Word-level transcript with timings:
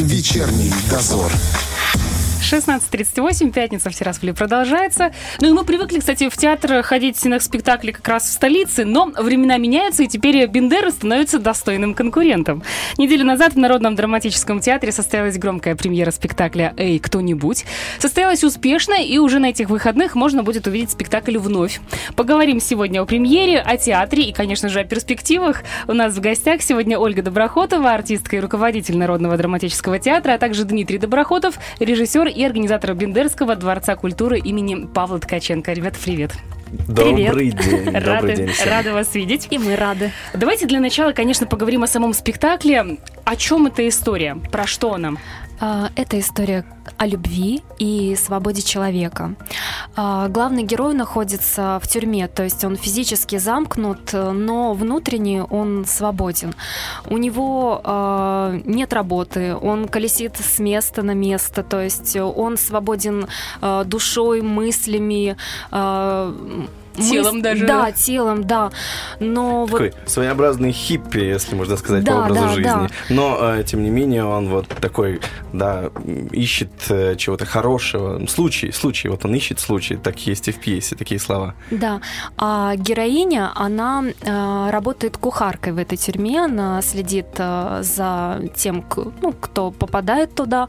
Вечерний 0.00 0.72
дозор. 0.90 1.32
16.38, 2.40 3.52
пятница 3.52 3.90
в 3.90 3.94
Тирасполе 3.94 4.32
продолжается. 4.32 5.12
Ну 5.40 5.48
и 5.48 5.52
мы 5.52 5.64
привыкли, 5.64 5.98
кстати, 5.98 6.28
в 6.28 6.36
театр 6.36 6.82
ходить 6.82 7.22
на 7.24 7.40
спектакли 7.40 7.90
как 7.90 8.06
раз 8.08 8.24
в 8.24 8.32
столице, 8.32 8.84
но 8.84 9.12
времена 9.16 9.58
меняются, 9.58 10.04
и 10.04 10.06
теперь 10.06 10.46
Бендера 10.46 10.90
становится 10.90 11.38
достойным 11.38 11.94
конкурентом. 11.94 12.62
Неделю 12.96 13.24
назад 13.24 13.54
в 13.54 13.58
Народном 13.58 13.96
драматическом 13.96 14.60
театре 14.60 14.92
состоялась 14.92 15.36
громкая 15.36 15.76
премьера 15.76 16.10
спектакля 16.10 16.72
«Эй, 16.76 16.98
кто-нибудь». 16.98 17.64
Состоялась 17.98 18.44
успешно, 18.44 18.94
и 18.94 19.18
уже 19.18 19.40
на 19.40 19.46
этих 19.46 19.68
выходных 19.68 20.14
можно 20.14 20.42
будет 20.42 20.66
увидеть 20.66 20.90
спектакль 20.90 21.36
вновь. 21.38 21.80
Поговорим 22.16 22.60
сегодня 22.60 23.02
о 23.02 23.04
премьере, 23.04 23.60
о 23.60 23.76
театре 23.76 24.22
и, 24.22 24.32
конечно 24.32 24.68
же, 24.68 24.80
о 24.80 24.84
перспективах. 24.84 25.64
У 25.86 25.92
нас 25.92 26.14
в 26.14 26.20
гостях 26.20 26.62
сегодня 26.62 26.98
Ольга 26.98 27.20
Доброхотова, 27.20 27.92
артистка 27.92 28.36
и 28.36 28.40
руководитель 28.40 28.96
Народного 28.96 29.36
драматического 29.36 29.98
театра, 29.98 30.34
а 30.34 30.38
также 30.38 30.64
Дмитрий 30.64 30.98
Доброхотов, 30.98 31.58
режиссер 31.80 32.27
и 32.28 32.42
организатора 32.44 32.94
Бендерского 32.94 33.56
дворца 33.56 33.96
культуры 33.96 34.38
имени 34.38 34.86
Павла 34.86 35.18
Ткаченко. 35.18 35.72
Ребята, 35.72 35.98
привет. 36.02 36.32
Добрый 36.86 37.32
Привет. 37.32 37.56
день. 37.64 37.84
Рады, 37.94 38.04
Добрый 38.04 38.36
день 38.36 38.48
всем. 38.48 38.68
рады 38.68 38.92
вас 38.92 39.14
видеть. 39.14 39.48
И 39.50 39.58
мы 39.58 39.74
рады. 39.76 40.12
Давайте 40.34 40.66
для 40.66 40.80
начала, 40.80 41.12
конечно, 41.12 41.46
поговорим 41.46 41.82
о 41.82 41.86
самом 41.86 42.12
спектакле. 42.12 42.98
О 43.24 43.36
чем 43.36 43.66
эта 43.66 43.88
история? 43.88 44.36
Про 44.52 44.66
что 44.66 44.92
она? 44.92 45.14
А, 45.60 45.90
Это 45.96 46.18
история 46.20 46.64
о 46.96 47.06
любви 47.06 47.62
и 47.78 48.16
свободе 48.16 48.62
человека. 48.62 49.34
А, 49.96 50.28
Главный 50.28 50.62
герой 50.62 50.94
находится 50.94 51.80
в 51.82 51.88
тюрьме, 51.88 52.28
то 52.28 52.44
есть 52.44 52.64
он 52.64 52.76
физически 52.76 53.38
замкнут, 53.38 54.12
но 54.12 54.72
внутренне 54.72 55.42
он 55.42 55.84
свободен. 55.84 56.54
У 57.06 57.18
него 57.18 57.80
а, 57.82 58.60
нет 58.64 58.92
работы, 58.92 59.56
он 59.56 59.88
колесит 59.88 60.36
с 60.36 60.58
места 60.58 61.02
на 61.02 61.14
место, 61.14 61.62
то 61.62 61.80
есть 61.80 62.16
он 62.16 62.56
свободен 62.56 63.26
душой, 63.84 64.42
мыслями. 64.42 65.36
Телом 66.98 67.42
даже, 67.42 67.66
Да, 67.66 67.92
телом, 67.92 68.44
да. 68.44 68.70
Но 69.20 69.60
вот 69.66 69.70
Такой 69.70 69.92
своеобразный 70.06 70.72
хиппи, 70.72 71.18
если 71.18 71.54
можно 71.54 71.76
сказать, 71.76 72.04
Да, 72.04 72.12
по 72.12 72.24
образу 72.24 72.40
да, 72.40 72.48
жизни. 72.48 72.62
да. 72.64 72.88
Но, 73.10 73.38
э, 73.40 73.64
тем 73.64 73.82
не 73.82 73.90
менее, 73.90 74.24
он 74.24 74.48
вот 74.48 74.68
такой, 74.68 75.20
да, 75.52 75.90
ищет 76.32 76.70
э, 76.88 77.14
чего-то 77.16 77.44
хорошего. 77.46 78.24
Случай, 78.26 78.72
случай, 78.72 79.08
вот 79.08 79.24
он 79.24 79.34
ищет 79.34 79.60
случай. 79.60 79.96
Так 79.96 80.18
есть 80.26 80.48
и 80.48 80.52
в 80.52 80.58
пьесе, 80.60 80.96
такие 80.96 81.20
слова. 81.20 81.54
Да, 81.70 82.00
а 82.36 82.74
героиня, 82.76 83.50
она 83.54 84.04
э, 84.22 84.70
работает 84.70 85.16
кухаркой 85.16 85.72
в 85.72 85.78
этой 85.78 85.96
тюрьме, 85.98 86.44
она 86.44 86.82
следит 86.82 87.26
за 87.36 88.40
тем, 88.56 88.84
ну, 89.22 89.32
кто 89.32 89.70
попадает 89.70 90.34
туда, 90.34 90.68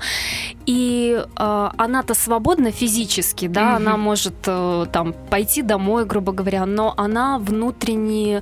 и 0.66 1.24
э, 1.38 1.70
она-то 1.78 2.14
свободна 2.14 2.72
физически, 2.72 3.48
да, 3.48 3.70
Мгм. 3.70 3.76
она 3.76 3.98
может 3.98 4.34
э, 4.46 4.86
там 4.92 5.14
пойти 5.30 5.62
домой, 5.62 6.06
грубо 6.06 6.19
говоря, 6.22 6.66
но 6.66 6.94
она 6.98 7.38
внутренне 7.40 8.42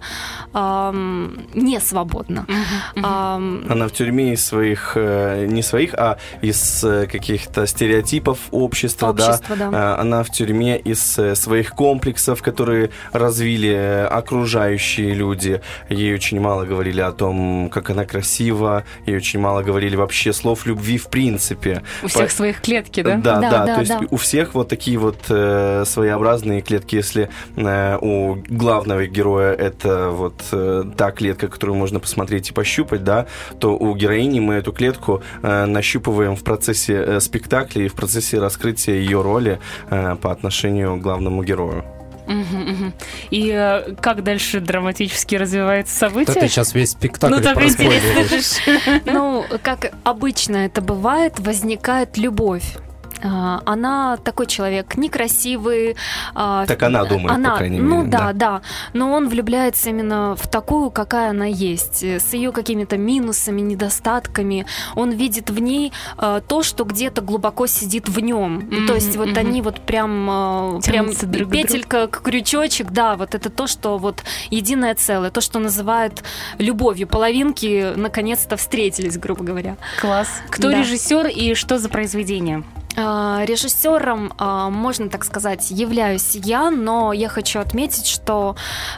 ам, 0.53 1.37
не 1.53 1.79
свободна. 1.79 2.45
Ам, 2.95 3.63
Она 3.69 3.87
в 3.87 3.91
тюрьме 3.91 4.33
из 4.33 4.45
своих, 4.45 4.93
э, 4.95 5.45
не 5.47 5.61
своих, 5.61 5.93
а 5.93 6.17
из 6.41 6.83
э, 6.83 7.07
каких-то 7.07 7.65
стереотипов 7.67 8.39
общества, 8.51 9.09
Общества, 9.09 9.55
да. 9.55 9.69
да. 9.71 9.95
Э, 9.97 10.01
Она 10.01 10.23
в 10.23 10.29
тюрьме 10.29 10.77
из 10.77 11.17
своих 11.35 11.71
комплексов, 11.71 12.41
которые 12.41 12.89
развили 13.11 14.07
окружающие 14.09 15.13
люди. 15.13 15.61
Ей 15.89 16.13
очень 16.13 16.39
мало 16.39 16.65
говорили 16.65 17.01
о 17.01 17.11
том, 17.11 17.69
как 17.71 17.89
она 17.89 18.05
красива, 18.05 18.83
ей 19.05 19.15
очень 19.17 19.39
мало 19.39 19.61
говорили 19.63 19.95
вообще 19.95 20.33
слов 20.33 20.65
любви 20.65 20.97
в 20.97 21.07
принципе. 21.07 21.83
У 22.03 22.07
всех 22.07 22.25
По- 22.27 22.31
своих 22.33 22.61
клетки, 22.61 23.01
да? 23.01 23.15
Да, 23.15 23.39
да, 23.39 23.49
Да, 23.51 23.65
да, 23.65 23.73
то 23.75 23.79
есть 23.81 23.91
да. 23.91 24.01
у 24.09 24.17
всех 24.17 24.53
вот 24.53 24.67
такие 24.69 24.97
вот 24.97 25.17
э, 25.29 25.83
своеобразные 25.85 26.61
клетки. 26.61 26.95
Если 26.95 27.29
э, 27.67 27.97
у 28.01 28.35
главного 28.47 29.05
героя 29.05 29.53
это 29.53 30.09
вот 30.09 30.43
э, 30.51 30.83
та 30.95 31.11
клетка, 31.11 31.47
которую 31.47 31.77
можно 31.77 31.99
посмотреть 31.99 32.49
и 32.49 32.53
пощупать, 32.53 33.03
да, 33.03 33.27
то 33.59 33.77
у 33.77 33.95
героини 33.95 34.39
мы 34.39 34.55
эту 34.55 34.71
клетку 34.71 35.21
э, 35.43 35.65
нащупываем 35.65 36.35
в 36.35 36.43
процессе 36.43 36.93
э, 36.93 37.19
спектакля 37.19 37.85
и 37.85 37.87
в 37.87 37.93
процессе 37.93 38.39
раскрытия 38.39 38.95
ее 38.95 39.21
роли 39.21 39.59
э, 39.89 40.15
по 40.15 40.31
отношению 40.31 40.97
к 40.97 41.01
главному 41.01 41.43
герою. 41.43 41.83
И 43.29 43.51
э, 43.53 43.95
как 44.01 44.23
дальше 44.23 44.59
драматически 44.59 45.35
развивается 45.35 45.99
Да 46.01 46.07
событие? 46.09 46.35
ты 46.35 46.47
сейчас 46.47 46.73
весь 46.73 46.91
спектакль 46.91 47.35
ну, 47.35 47.41
так 47.41 47.61
интересно. 47.61 48.71
Ну, 49.05 49.45
как 49.63 49.93
обычно 50.03 50.57
это 50.57 50.81
бывает, 50.81 51.39
возникает 51.39 52.17
любовь. 52.17 52.77
А, 53.23 53.61
Она 53.65 54.17
такой 54.17 54.45
человек 54.45 54.95
некрасивый. 54.97 55.95
а, 56.35 56.65
Так 56.65 56.83
она 56.83 57.03
думает, 57.05 57.31
она, 57.35 57.51
по 57.51 57.57
крайней 57.57 57.79
ну 57.79 57.97
мере, 57.99 58.09
да, 58.09 58.19
да. 58.19 58.33
да, 58.33 58.61
Но 58.93 59.11
он 59.13 59.27
влюбляется 59.29 59.89
именно 59.89 60.35
в 60.35 60.47
такую, 60.47 60.91
какая 60.91 61.31
она 61.31 61.45
есть, 61.45 62.03
э, 62.03 62.19
с 62.19 62.33
ее 62.33 62.51
какими-то 62.51 62.97
минусами, 62.97 63.61
недостатками. 63.61 64.65
Он 64.95 65.11
видит 65.11 65.49
в 65.49 65.59
ней 65.59 65.91
э, 66.17 66.41
то, 66.47 66.63
что 66.63 66.83
где-то 66.83 67.21
глубоко 67.21 67.67
сидит 67.67 68.07
в 68.09 68.19
нем. 68.19 68.55
Мгм, 68.57 68.87
То 68.87 68.95
есть 68.95 69.15
вот 69.17 69.29
мгм. 69.29 69.37
они 69.37 69.61
вот 69.61 69.81
прям, 69.81 70.29
э, 70.77 70.81
прям 70.85 71.09
друг 71.13 71.49
петелька, 71.51 72.07
к 72.07 72.21
крючочек, 72.21 72.91
да, 72.91 73.15
вот 73.15 73.35
это 73.35 73.49
то, 73.49 73.67
что 73.67 73.97
вот 73.97 74.23
единое 74.49 74.93
целое, 74.95 75.31
то, 75.31 75.41
что 75.41 75.59
называют 75.59 76.23
любовью. 76.57 77.07
Половинки 77.07 77.93
наконец-то 77.95 78.57
встретились, 78.57 79.17
грубо 79.17 79.43
говоря. 79.43 79.77
Класс. 80.01 80.27
Кто 80.49 80.69
Да. 80.69 80.79
режиссер 80.79 81.27
и 81.27 81.53
что 81.55 81.79
за 81.79 81.89
произведение? 81.89 82.63
А, 82.99 83.43
Режиссером, 83.45 84.33
а, 84.39 84.71
можно 84.71 85.07
так 85.07 85.23
сказать, 85.23 85.69
являюсь 85.69 86.33
я, 86.33 86.71
но 86.71 87.13
я 87.13 87.29
хочу 87.29 87.59
отметить, 87.59 88.07
что 88.07 88.55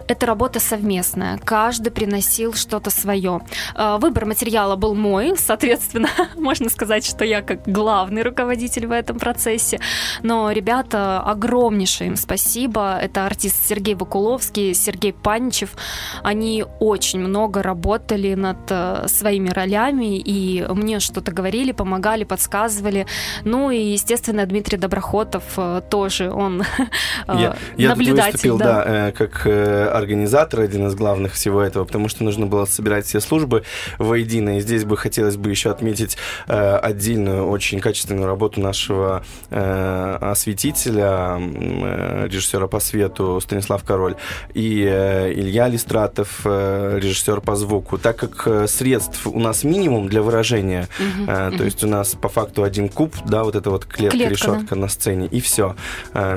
эта 0.08 0.26
работа 0.26 0.62
совместная. 0.62 1.38
Каждый 1.44 1.92
приносил 1.92 2.54
что-то 2.54 2.92
свое. 2.92 3.42
А, 3.76 3.98
Выбор 3.98 4.26
материала 4.26 4.78
был 4.78 4.96
мой, 4.96 5.36
соответственно, 5.38 6.08
можно 6.38 6.70
сказать, 6.70 7.06
что 7.06 7.26
я 7.26 7.42
как 7.42 7.68
главный 7.68 8.24
руководитель 8.24 8.88
в 8.88 8.94
этом 8.94 9.20
процессе. 9.20 9.82
Но 10.24 10.50
ребята, 10.50 11.20
огромнейшее 11.20 12.08
им 12.12 12.16
спасибо. 12.16 12.98
Это 12.98 13.26
артист 13.26 13.68
Сергей 13.68 13.96
Вакуловский, 13.96 14.74
Сергей 14.76 15.12
Паничев. 15.12 15.76
Они 16.24 16.64
очень 16.80 17.20
много 17.20 17.62
работали 17.62 18.34
над 18.34 18.60
э, 18.70 19.08
своими 19.10 19.50
ролями 19.50 20.18
и 20.18 20.66
мне 20.70 21.02
что-то 21.02 21.34
говорили, 21.34 21.74
помогали, 21.74 22.24
подсказывали. 22.24 23.06
Ну 23.44 23.72
и, 23.72 23.88
естественно, 23.91 24.45
Дмитрий 24.45 24.77
Доброхотов 24.77 25.44
э, 25.57 25.81
тоже, 25.89 26.31
он 26.31 26.61
э, 27.27 27.33
Я, 27.33 27.57
я 27.77 27.89
наблюдатель. 27.89 28.31
выступил, 28.31 28.57
да. 28.57 28.83
да, 28.83 29.09
э, 29.09 29.11
как 29.11 29.45
организатор, 29.45 30.61
один 30.61 30.88
из 30.88 30.95
главных 30.95 31.33
всего 31.33 31.61
этого, 31.61 31.85
потому 31.85 32.09
что 32.09 32.23
нужно 32.23 32.45
было 32.45 32.66
собирать 32.66 33.05
все 33.05 33.19
службы 33.19 33.63
воедино. 33.97 34.57
И 34.57 34.61
здесь 34.61 34.85
бы 34.85 34.97
хотелось 34.97 35.38
бы 35.38 35.50
еще 35.50 35.72
отметить 35.72 36.17
отдельную, 36.47 37.47
очень 37.47 37.79
качественную 37.79 38.27
работу 38.27 38.59
нашего 38.61 39.23
осветителя, 39.50 41.38
режиссера 42.25 42.67
по 42.67 42.79
свету 42.79 43.39
Станислав 43.41 43.83
Король 43.83 44.16
и 44.53 44.83
Илья 44.83 45.67
Листратов, 45.67 46.45
режиссер 46.45 47.41
по 47.41 47.56
звуку. 47.56 47.97
Так 47.97 48.17
как 48.17 48.69
средств 48.69 49.27
у 49.27 49.39
нас 49.39 49.63
минимум 49.63 50.07
для 50.07 50.21
выражения, 50.21 50.88
мгм. 51.00 51.57
то 51.57 51.63
есть 51.63 51.83
у 51.83 51.88
нас 51.88 52.16
по 52.16 52.29
факту 52.29 52.63
один 52.63 52.89
куб, 52.89 53.16
да, 53.25 53.44
вот 53.44 53.56
эта 53.56 53.69
вот 53.79 53.85
клетка, 53.85 54.17
Клетка, 54.17 54.34
решетка 54.34 54.75
на 54.75 54.88
сцене, 54.88 55.28
и 55.28 55.40
все. 55.40 55.75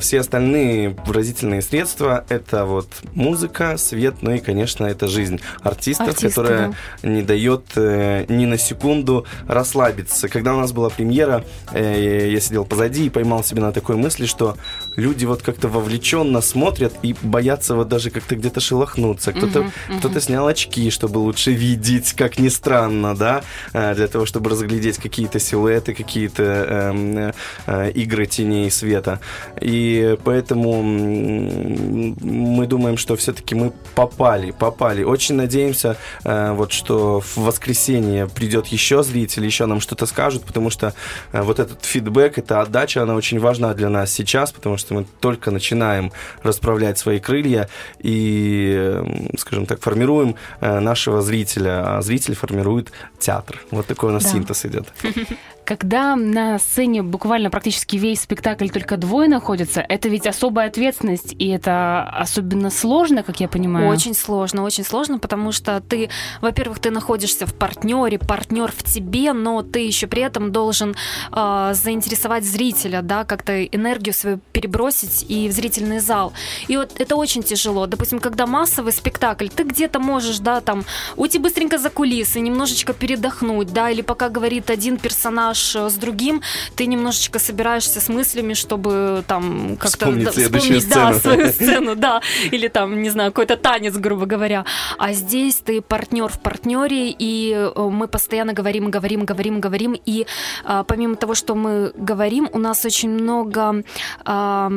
Все 0.01 0.21
остальные 0.21 0.97
выразительные 1.07 1.63
средства 1.63 2.25
это 2.29 2.65
вот 2.65 2.89
музыка, 3.15 3.77
свет, 3.77 4.17
ну 4.21 4.33
и, 4.33 4.39
конечно, 4.39 4.87
это 4.87 5.09
жизнь 5.09 5.41
артистов, 5.63 6.09
Артисты, 6.09 6.29
которая 6.29 6.75
не 7.03 7.23
дает 7.23 7.65
э, 7.77 8.25
ни 8.29 8.47
на 8.47 8.59
секунду 8.59 9.27
расслабиться. 9.47 10.29
Когда 10.29 10.55
у 10.55 10.61
нас 10.61 10.73
была 10.73 10.91
премьера, 10.91 11.45
э, 11.73 12.29
я 12.31 12.41
сидел 12.41 12.65
позади 12.65 13.07
и 13.07 13.11
поймал 13.11 13.45
себя 13.45 13.63
на 13.63 13.73
такой 13.73 13.97
мысли, 13.97 14.27
что 14.27 14.57
люди 14.97 15.25
вот 15.25 15.43
как-то 15.43 15.69
вовлеченно 15.69 16.41
смотрят 16.41 16.95
и 17.03 17.15
боятся 17.23 17.75
вот 17.75 17.89
даже 17.89 18.11
как-то 18.11 18.37
где-то 18.37 18.61
шелохнуться. 18.61 19.33
Кто-то 19.33 19.63
мгм. 19.63 19.99
кто-то 19.99 20.21
снял 20.21 20.47
очки, 20.47 20.91
чтобы 20.91 21.19
лучше 21.19 21.53
видеть, 21.53 22.13
как 22.13 22.39
ни 22.39 22.49
странно, 22.49 23.17
да, 23.17 23.43
э, 23.73 23.95
для 23.95 24.09
того, 24.09 24.27
чтобы 24.27 24.51
разглядеть 24.51 24.99
какие-то 24.99 25.39
силуэты, 25.39 25.95
какие-то 25.95 26.43
эм, 26.43 27.32
э, 27.67 27.91
игры 27.91 28.27
теней 28.27 28.67
и 28.67 28.71
света. 28.71 29.21
И 29.61 30.17
поэтому 30.25 30.83
мы 30.83 32.67
думаем, 32.67 32.97
что 32.97 33.17
все-таки 33.17 33.55
мы 33.55 33.73
попали, 33.95 34.51
попали. 34.51 35.03
Очень 35.03 35.37
надеемся, 35.37 35.97
э, 36.25 36.53
вот, 36.53 36.73
что 36.73 37.21
в 37.21 37.37
воскресенье 37.39 38.29
придет 38.29 38.67
еще 38.69 39.03
зритель, 39.03 39.45
еще 39.45 39.67
нам 39.67 39.81
что-то 39.81 40.07
скажут, 40.07 40.45
потому 40.45 40.71
что 40.71 40.95
э, 41.33 41.43
вот 41.43 41.59
этот 41.59 41.85
фидбэк, 41.85 42.39
эта 42.39 42.61
отдача, 42.61 43.03
она 43.03 43.15
очень 43.15 43.39
важна 43.39 43.75
для 43.75 43.89
нас 43.89 44.13
сейчас, 44.13 44.53
потому 44.53 44.77
что 44.77 44.95
мы 44.95 45.07
только 45.21 45.51
начинаем 45.51 46.13
расправлять 46.43 46.99
свои 46.99 47.19
крылья 47.19 47.69
и, 47.99 49.29
скажем 49.39 49.67
так, 49.67 49.81
формируем 49.81 50.37
нашего 50.61 51.23
зрителя, 51.23 51.99
а 51.99 52.03
зритель 52.03 52.35
формирует 52.35 52.93
театр. 53.19 53.61
Вот 53.71 53.87
такой 53.87 54.11
у 54.11 54.13
нас 54.13 54.25
да. 54.25 54.31
синтез 54.31 54.65
идет. 54.67 54.93
Когда 55.65 56.17
на 56.17 56.59
сцене 56.59 57.03
буквально 57.03 57.49
практически 57.49 57.97
весь 57.97 58.23
спектакль 58.23 58.69
только 58.69 58.97
двое 58.97 59.29
находятся, 59.29 59.81
это 59.81 60.09
ведь 60.09 60.27
особая 60.27 60.67
ответственность, 60.69 61.35
и 61.39 61.49
это 61.49 62.03
особенно 62.03 62.69
сложно, 62.71 63.23
как 63.23 63.39
я 63.39 63.49
понимаю. 63.49 63.89
Очень 63.89 64.15
сложно, 64.15 64.65
очень 64.65 64.85
сложно, 64.85 65.21
потому 65.21 65.53
что 65.53 65.81
ты, 65.81 66.11
во-первых, 66.41 66.81
ты 66.81 66.91
находишься 66.91 67.47
в 67.47 67.55
партнере, 67.55 68.19
партнер 68.19 68.73
в 68.73 68.83
тебе, 68.83 69.33
но 69.33 69.63
ты 69.63 69.81
еще 69.81 70.09
при 70.09 70.23
этом 70.23 70.51
должен 70.51 70.97
э, 71.31 71.71
заинтересовать 71.75 72.45
зрителя, 72.45 73.01
да, 73.03 73.25
как-то 73.25 73.65
энергию 73.65 74.15
свою 74.15 74.41
перебросить 74.53 75.25
и 75.29 75.49
в 75.49 75.53
зрительный 75.53 76.01
зал. 76.01 76.33
И 76.67 76.77
вот 76.77 77.01
это 77.01 77.15
очень 77.15 77.45
тяжело. 77.45 77.87
Допустим, 77.87 78.19
когда 78.19 78.47
массовый 78.47 78.93
спектакль, 78.93 79.49
ты 79.49 79.63
где-то 79.63 80.01
можешь, 80.01 80.41
да, 80.41 80.61
там, 80.61 80.85
уйти 81.17 81.39
быстренько 81.39 81.79
за 81.79 81.91
кулисы, 81.91 82.41
немножечко 82.41 82.93
передохнуть, 82.95 83.73
да, 83.73 83.91
или 83.91 84.03
пока 84.03 84.29
говорит 84.29 84.69
один 84.69 84.97
персонаж, 84.97 85.52
персонаж 85.53 85.77
э, 85.77 85.91
с 85.91 85.95
другим, 85.95 86.43
ты 86.77 86.87
немножечко 86.87 87.39
собираешься 87.39 88.01
с 88.01 88.09
мыслями, 88.09 88.55
чтобы 88.55 89.23
там 89.27 89.77
как-то 89.79 89.89
вспомнить, 89.89 90.25
да, 90.25 90.31
вспомнить 90.31 90.89
да, 90.89 91.13
свою 91.21 91.49
сцену, 91.49 91.97
да, 91.97 92.21
или 92.51 92.69
там, 92.69 93.03
не 93.03 93.11
знаю, 93.11 93.33
какой-то 93.33 93.57
танец, 93.57 93.95
грубо 93.97 94.27
говоря. 94.27 94.65
А 94.99 95.13
здесь 95.13 95.57
ты 95.57 95.81
партнер 95.81 96.29
в 96.29 96.39
партнере, 96.39 97.11
и 97.11 97.53
э, 97.53 97.81
мы 97.91 98.09
постоянно 98.09 98.53
говорим, 98.53 98.91
говорим, 98.91 99.25
говорим, 99.25 99.61
говорим, 99.61 99.97
и 100.07 100.27
а, 100.65 100.85
помимо 100.85 101.17
того, 101.17 101.35
что 101.35 101.55
мы 101.55 101.93
говорим, 101.97 102.49
у 102.53 102.59
нас 102.59 102.85
очень 102.85 103.11
много 103.11 103.83
а, 104.25 104.71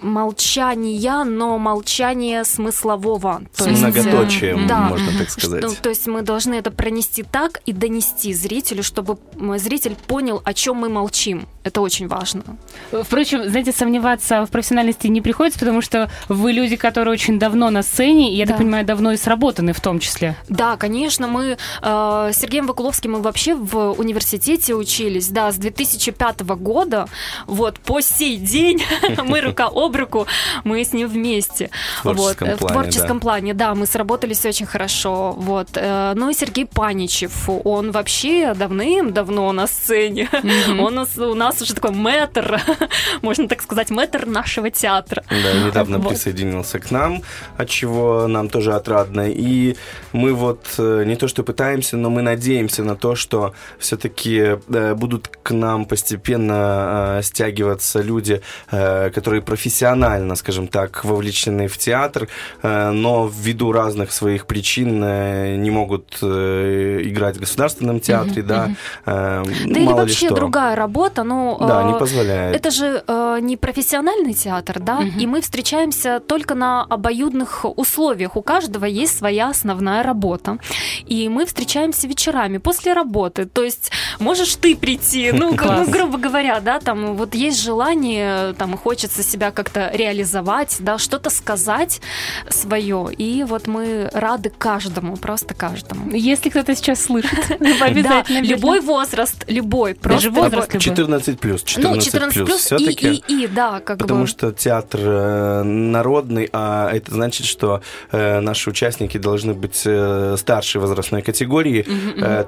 молчания, 0.00 1.24
но 1.24 1.58
молчание 1.58 2.44
смыслового. 2.44 3.42
То 3.56 3.68
есть, 3.68 3.82
Многоточием, 3.82 4.66
да, 4.66 4.88
можно 4.88 5.18
так 5.18 5.30
сказать. 5.30 5.70
Что, 5.70 5.82
то 5.82 5.88
есть 5.90 6.06
мы 6.06 6.22
должны 6.22 6.54
это 6.54 6.70
пронести 6.70 7.22
так 7.22 7.60
и 7.66 7.72
донести 7.72 8.32
зрителю, 8.32 8.82
чтобы 8.82 9.18
зритель 9.58 9.96
понял, 10.06 10.40
о 10.44 10.54
чем 10.54 10.76
мы 10.76 10.88
молчим. 10.88 11.46
Это 11.62 11.82
очень 11.82 12.08
важно. 12.08 12.42
Впрочем, 12.90 13.48
знаете, 13.48 13.72
сомневаться 13.72 14.46
в 14.46 14.50
профессиональности 14.50 15.08
не 15.08 15.20
приходится, 15.20 15.58
потому 15.58 15.82
что 15.82 16.10
вы 16.28 16.52
люди, 16.52 16.76
которые 16.76 17.12
очень 17.12 17.38
давно 17.38 17.68
на 17.70 17.82
сцене, 17.82 18.32
и, 18.32 18.36
я 18.36 18.46
да. 18.46 18.52
так 18.52 18.58
понимаю, 18.58 18.86
давно 18.86 19.12
и 19.12 19.16
сработаны 19.16 19.74
в 19.74 19.80
том 19.80 19.98
числе. 19.98 20.36
Да, 20.48 20.76
конечно, 20.76 21.28
мы 21.28 21.58
э, 21.82 22.30
с 22.32 22.36
Сергеем 22.36 22.66
Вакуловским 22.66 23.10
мы 23.10 23.20
вообще 23.20 23.54
в 23.54 23.92
университете 23.92 24.74
учились, 24.74 25.28
да, 25.28 25.52
с 25.52 25.56
2005 25.56 26.40
года, 26.42 27.08
вот, 27.46 27.78
по 27.80 28.00
сей 28.00 28.36
день 28.36 28.82
мы 29.24 29.40
рука 29.50 29.70
об 29.72 29.96
руку, 29.96 30.26
мы 30.64 30.84
с 30.84 30.92
ним 30.92 31.08
вместе. 31.08 31.70
В 31.98 32.02
творческом, 32.02 32.48
вот, 32.48 32.58
плане, 32.58 32.72
в 32.72 32.72
творческом 32.72 33.18
да. 33.18 33.22
плане, 33.22 33.54
да, 33.54 33.74
мы 33.74 33.86
сработались 33.86 34.44
очень 34.44 34.66
хорошо. 34.66 35.32
Вот. 35.32 35.68
Э, 35.74 36.12
ну 36.14 36.30
и 36.30 36.34
Сергей 36.34 36.66
Паничев, 36.66 37.48
он 37.64 37.90
вообще 37.90 38.54
давным-давно 38.54 39.52
на 39.52 39.66
сцене. 39.66 40.28
Mm-hmm. 40.32 40.80
Он 40.80 40.98
у 41.30 41.34
нас 41.34 41.62
уже 41.62 41.74
такой 41.74 41.92
мэтр, 41.92 42.60
можно 43.22 43.48
так 43.48 43.62
сказать, 43.62 43.90
мэтр 43.90 44.26
нашего 44.26 44.70
театра. 44.70 45.24
Да, 45.28 45.66
недавно 45.66 45.98
вот. 45.98 46.10
присоединился 46.10 46.78
к 46.78 46.90
нам, 46.90 47.22
от 47.56 47.68
чего 47.68 48.26
нам 48.26 48.48
тоже 48.48 48.74
отрадно. 48.74 49.30
И 49.30 49.76
мы 50.12 50.32
вот 50.32 50.66
э, 50.78 51.04
не 51.06 51.16
то 51.16 51.28
что 51.28 51.42
пытаемся, 51.42 51.96
но 51.96 52.10
мы 52.10 52.22
надеемся 52.22 52.82
на 52.84 52.96
то, 52.96 53.14
что 53.14 53.54
все-таки 53.78 54.58
э, 54.68 54.94
будут 54.94 55.28
к 55.42 55.50
нам 55.50 55.84
постепенно 55.84 57.20
стягиваться 57.22 58.00
люди, 58.00 58.40
которые 58.68 59.39
которые 59.40 59.50
профессионально, 59.50 60.36
скажем 60.36 60.66
так, 60.68 61.04
вовлечены 61.04 61.66
в 61.66 61.76
театр, 61.76 62.28
э, 62.62 62.90
но 62.90 63.28
ввиду 63.28 63.72
разных 63.72 64.12
своих 64.12 64.44
причин 64.46 65.02
э, 65.04 65.56
не 65.56 65.70
могут 65.70 66.18
э, 66.22 67.00
играть 67.04 67.36
в 67.36 67.40
государственном 67.40 68.00
театре, 68.00 68.42
да. 68.42 68.68
Да 69.06 69.42
или 69.64 69.92
вообще 69.92 70.28
другая 70.28 70.76
работа, 70.76 71.24
ну... 71.24 71.56
Да, 71.60 71.82
не 71.84 71.98
позволяет. 71.98 72.56
Это 72.56 72.70
же 72.70 73.02
не 73.38 73.56
профессиональный 73.56 74.34
театр, 74.34 74.80
да, 74.80 75.02
и 75.02 75.26
мы 75.26 75.40
встречаемся 75.40 76.20
только 76.20 76.54
на 76.54 76.82
обоюдных 76.82 77.64
условиях. 77.64 78.36
У 78.36 78.42
каждого 78.42 78.84
есть 78.84 79.16
своя 79.16 79.48
основная 79.48 80.02
работа. 80.02 80.58
И 81.06 81.28
мы 81.28 81.46
встречаемся 81.46 82.06
вечерами 82.06 82.58
после 82.58 82.92
работы. 82.92 83.46
То 83.46 83.62
есть 83.62 83.90
можешь 84.18 84.56
ты 84.56 84.76
прийти, 84.76 85.32
ну, 85.32 85.54
ну 85.54 85.90
грубо 85.90 86.18
говоря, 86.18 86.60
да, 86.60 86.80
там 86.80 87.16
вот 87.16 87.34
есть 87.34 87.62
желание, 87.62 88.54
там 88.54 88.76
хочется 88.76 89.22
себя 89.22 89.50
как-то 89.50 89.90
реализовать, 89.92 90.76
да, 90.80 90.98
что-то 90.98 91.30
сказать 91.30 92.00
свое. 92.48 93.08
И 93.16 93.44
вот 93.44 93.66
мы 93.66 94.10
рады 94.12 94.50
каждому, 94.50 95.16
просто 95.16 95.54
каждому. 95.54 96.10
Если 96.14 96.50
кто-то 96.50 96.74
сейчас 96.74 97.02
слышит, 97.02 97.38
обязательно. 97.80 98.40
Любой 98.42 98.80
возраст, 98.80 99.44
любой. 99.48 99.94
Просто 99.94 100.30
возраст 100.30 100.78
14 100.78 101.40
плюс. 101.40 101.62
14 101.62 102.14
ну, 102.14 102.44
плюс. 102.46 102.60
Все-таки. 102.60 103.14
И, 103.14 103.19
и, 103.28 103.46
да, 103.46 103.80
как 103.80 103.98
Потому 103.98 104.26
что 104.26 104.52
театр 104.52 105.00
э, 105.02 105.62
народный, 105.62 106.48
а 106.52 106.90
это 106.92 107.14
значит, 107.14 107.46
что 107.46 107.82
э, 108.12 108.40
наши 108.40 108.70
участники 108.70 109.18
должны 109.18 109.54
быть 109.54 109.82
э, 109.84 110.36
старшей 110.38 110.80
возрастной 110.80 111.22
категории, 111.22 111.86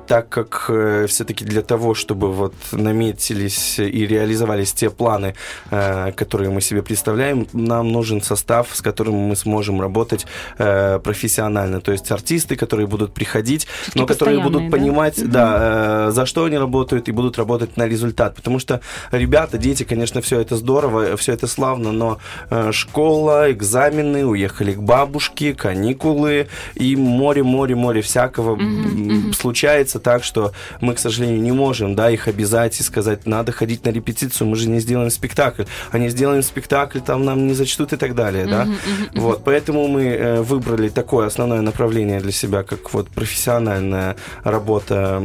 так 0.07 0.29
как 0.29 0.71
все-таки 1.09 1.45
для 1.45 1.63
того, 1.63 1.95
чтобы 1.95 2.33
вот 2.33 2.55
наметились 2.73 3.79
и 3.79 4.07
реализовались 4.07 4.73
те 4.73 4.91
планы, 4.91 5.35
которые 5.71 6.51
мы 6.51 6.61
себе 6.61 6.83
представляем, 6.83 7.47
нам 7.53 7.91
нужен 7.93 8.23
состав, 8.23 8.69
с 8.73 8.81
которым 8.81 9.15
мы 9.15 9.37
сможем 9.37 9.81
работать 9.81 10.27
профессионально. 10.57 11.81
То 11.81 11.93
есть 11.93 12.11
артисты, 12.11 12.57
которые 12.57 12.87
будут 12.87 13.15
приходить, 13.15 13.67
но 13.95 14.07
которые 14.07 14.41
будут 14.41 14.65
да? 14.65 14.71
понимать, 14.71 15.31
да, 15.31 16.09
э, 16.09 16.11
за 16.13 16.27
что 16.27 16.45
они 16.45 16.59
работают 16.59 17.09
и 17.09 17.13
будут 17.13 17.39
работать 17.39 17.77
на 17.77 17.87
результат. 17.87 18.35
Потому 18.35 18.59
что 18.59 18.81
ребята, 19.11 19.59
дети, 19.59 19.85
конечно, 19.85 20.21
все 20.21 20.41
это 20.41 20.57
здорово, 20.62 21.17
все 21.17 21.32
это 21.32 21.49
славно, 21.49 21.91
но 21.93 22.19
э, 22.50 22.70
школа, 22.73 23.50
экзамены, 23.50 24.25
уехали 24.25 24.73
к 24.75 24.79
бабушке, 24.79 25.55
каникулы 25.55 26.47
и 26.75 26.94
море, 26.94 27.43
море, 27.43 27.75
море 27.75 28.00
всякого 28.00 28.59
случается 29.35 29.99
так, 29.99 30.23
что 30.23 30.53
мы, 30.81 30.94
к 30.94 30.99
сожалению, 30.99 31.43
не 31.43 31.53
можем, 31.53 31.94
да, 31.97 32.11
их 32.11 32.29
обязать 32.29 32.79
и 32.79 32.82
сказать, 32.82 33.26
надо 33.26 33.50
ходить 33.50 33.85
на 33.85 33.91
репетицию, 33.91 34.47
мы 34.47 34.56
же 34.56 34.69
не 34.69 34.79
сделаем 34.81 35.11
спектакль, 35.11 35.64
а 35.91 35.99
не 35.99 36.09
сделаем 36.09 36.43
спектакль 36.43 37.00
там 37.00 37.25
нам 37.25 37.47
не 37.49 37.55
зачтут 37.55 37.93
и 37.93 37.97
так 37.97 38.14
далее, 38.14 38.47
да. 38.47 38.69
Вот, 39.14 39.43
поэтому 39.44 39.88
мы 39.88 40.05
э, 40.05 40.43
выбрали 40.43 40.88
такое 40.88 41.26
основное 41.26 41.61
направление 41.61 42.20
для 42.20 42.32
себя, 42.32 42.62
как 42.62 42.94
вот 42.94 43.09
профессиональная 43.09 44.17
работа, 44.44 45.20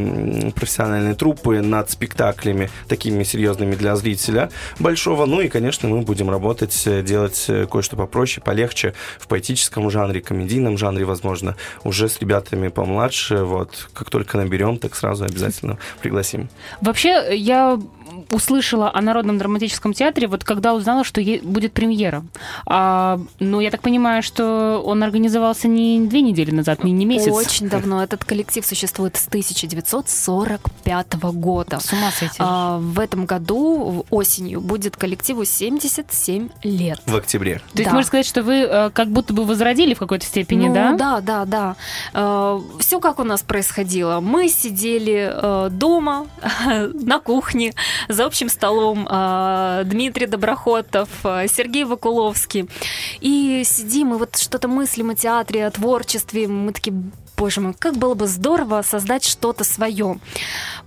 профессиональные 0.56 1.14
труппы 1.14 1.62
над 1.62 1.92
спектаклями, 1.92 2.70
такими 2.88 3.24
серьезными 3.24 3.76
для 3.76 3.96
зрителя 3.96 4.50
большого. 4.80 5.26
Ну 5.28 5.42
и, 5.42 5.50
конечно, 5.50 5.90
мы 5.90 6.02
будем 6.02 6.30
работать, 6.30 6.88
э, 6.88 7.04
делать 7.04 7.46
э, 7.50 7.68
кое-что 7.70 7.98
попроще, 7.98 8.42
полегче, 8.44 8.94
в 9.20 9.28
поэтическом 9.28 9.92
жанре, 9.92 10.22
комедийном 10.22 10.78
жанре, 10.78 11.04
возможно, 11.04 11.58
уже 11.84 12.08
с 12.08 12.22
ребятами 12.22 12.70
помладше. 12.70 13.44
Вот, 13.44 13.90
как 13.94 14.10
только 14.10 14.38
наберем, 14.38 14.78
так 14.78 14.96
сразу 14.96 15.26
обязательно 15.26 15.78
пригласим. 16.02 16.50
Вообще, 16.80 17.36
я 17.36 17.78
услышала 18.32 18.92
о 18.94 19.02
Народном 19.02 19.38
драматическом 19.38 19.94
театре, 19.94 20.28
вот 20.28 20.44
когда 20.44 20.74
узнала, 20.74 21.04
что 21.04 21.22
будет 21.44 21.74
премьера. 21.74 22.26
А, 22.66 23.20
ну, 23.40 23.60
я 23.60 23.72
так 23.72 23.82
понимаю, 23.82 24.24
что 24.24 24.82
он 24.84 25.04
организовался 25.04 25.68
не 25.68 26.00
две 26.08 26.22
недели 26.22 26.52
назад, 26.52 26.84
не, 26.84 26.92
не 26.92 27.06
месяц. 27.06 27.32
Очень 27.32 27.70
давно. 27.70 28.04
Этот 28.04 28.24
коллектив 28.26 28.66
существует 28.66 29.18
с 29.18 29.28
1945 29.28 31.16
года. 31.34 31.80
С 31.80 31.94
ума 31.94 32.12
сойти. 32.12 32.36
А, 32.40 32.78
в 32.78 33.00
этом 33.00 33.26
году, 33.26 34.06
осенью, 34.10 34.62
будет 34.62 34.98
коллективу 34.98 35.46
77 35.46 36.50
лет. 36.64 37.02
В 37.06 37.16
октябре. 37.16 37.56
То 37.74 37.80
есть 37.80 37.90
да. 37.90 37.94
можно 37.94 38.08
сказать, 38.08 38.26
что 38.26 38.44
вы 38.44 38.62
э, 38.62 38.90
как 38.92 39.10
будто 39.10 39.34
бы 39.34 39.44
возродили 39.46 39.94
в 39.94 40.00
какой-то 40.00 40.26
степени, 40.26 40.68
ну, 40.68 40.74
да? 40.74 40.94
Да, 40.94 41.22
да, 41.22 41.46
да. 41.46 41.76
Э, 42.14 42.60
Все 42.80 43.00
как 43.00 43.20
у 43.20 43.24
нас 43.24 43.42
происходило. 43.44 44.20
Мы 44.20 44.50
сидели 44.50 45.32
э, 45.32 45.70
дома, 45.72 46.28
на 46.94 47.20
кухне, 47.20 47.74
за 48.18 48.26
общим 48.26 48.50
столом 48.50 49.08
э, 49.10 49.84
Дмитрий 49.86 50.26
Доброхотов, 50.26 51.08
э, 51.24 51.46
Сергей 51.48 51.86
Вакуловский. 51.86 52.68
И 53.22 53.62
сидим, 53.64 54.16
и 54.16 54.18
вот 54.18 54.36
что-то 54.38 54.68
мыслим 54.68 55.12
о 55.12 55.16
театре, 55.16 55.68
о 55.68 55.72
творчестве. 55.72 56.48
Мы 56.48 56.74
такие, 56.74 56.96
боже 57.38 57.62
мой, 57.62 57.76
как 57.78 57.96
было 57.96 58.16
бы 58.16 58.26
здорово 58.26 58.82
создать 58.82 59.24
что-то 59.24 59.64
свое. 59.64 60.18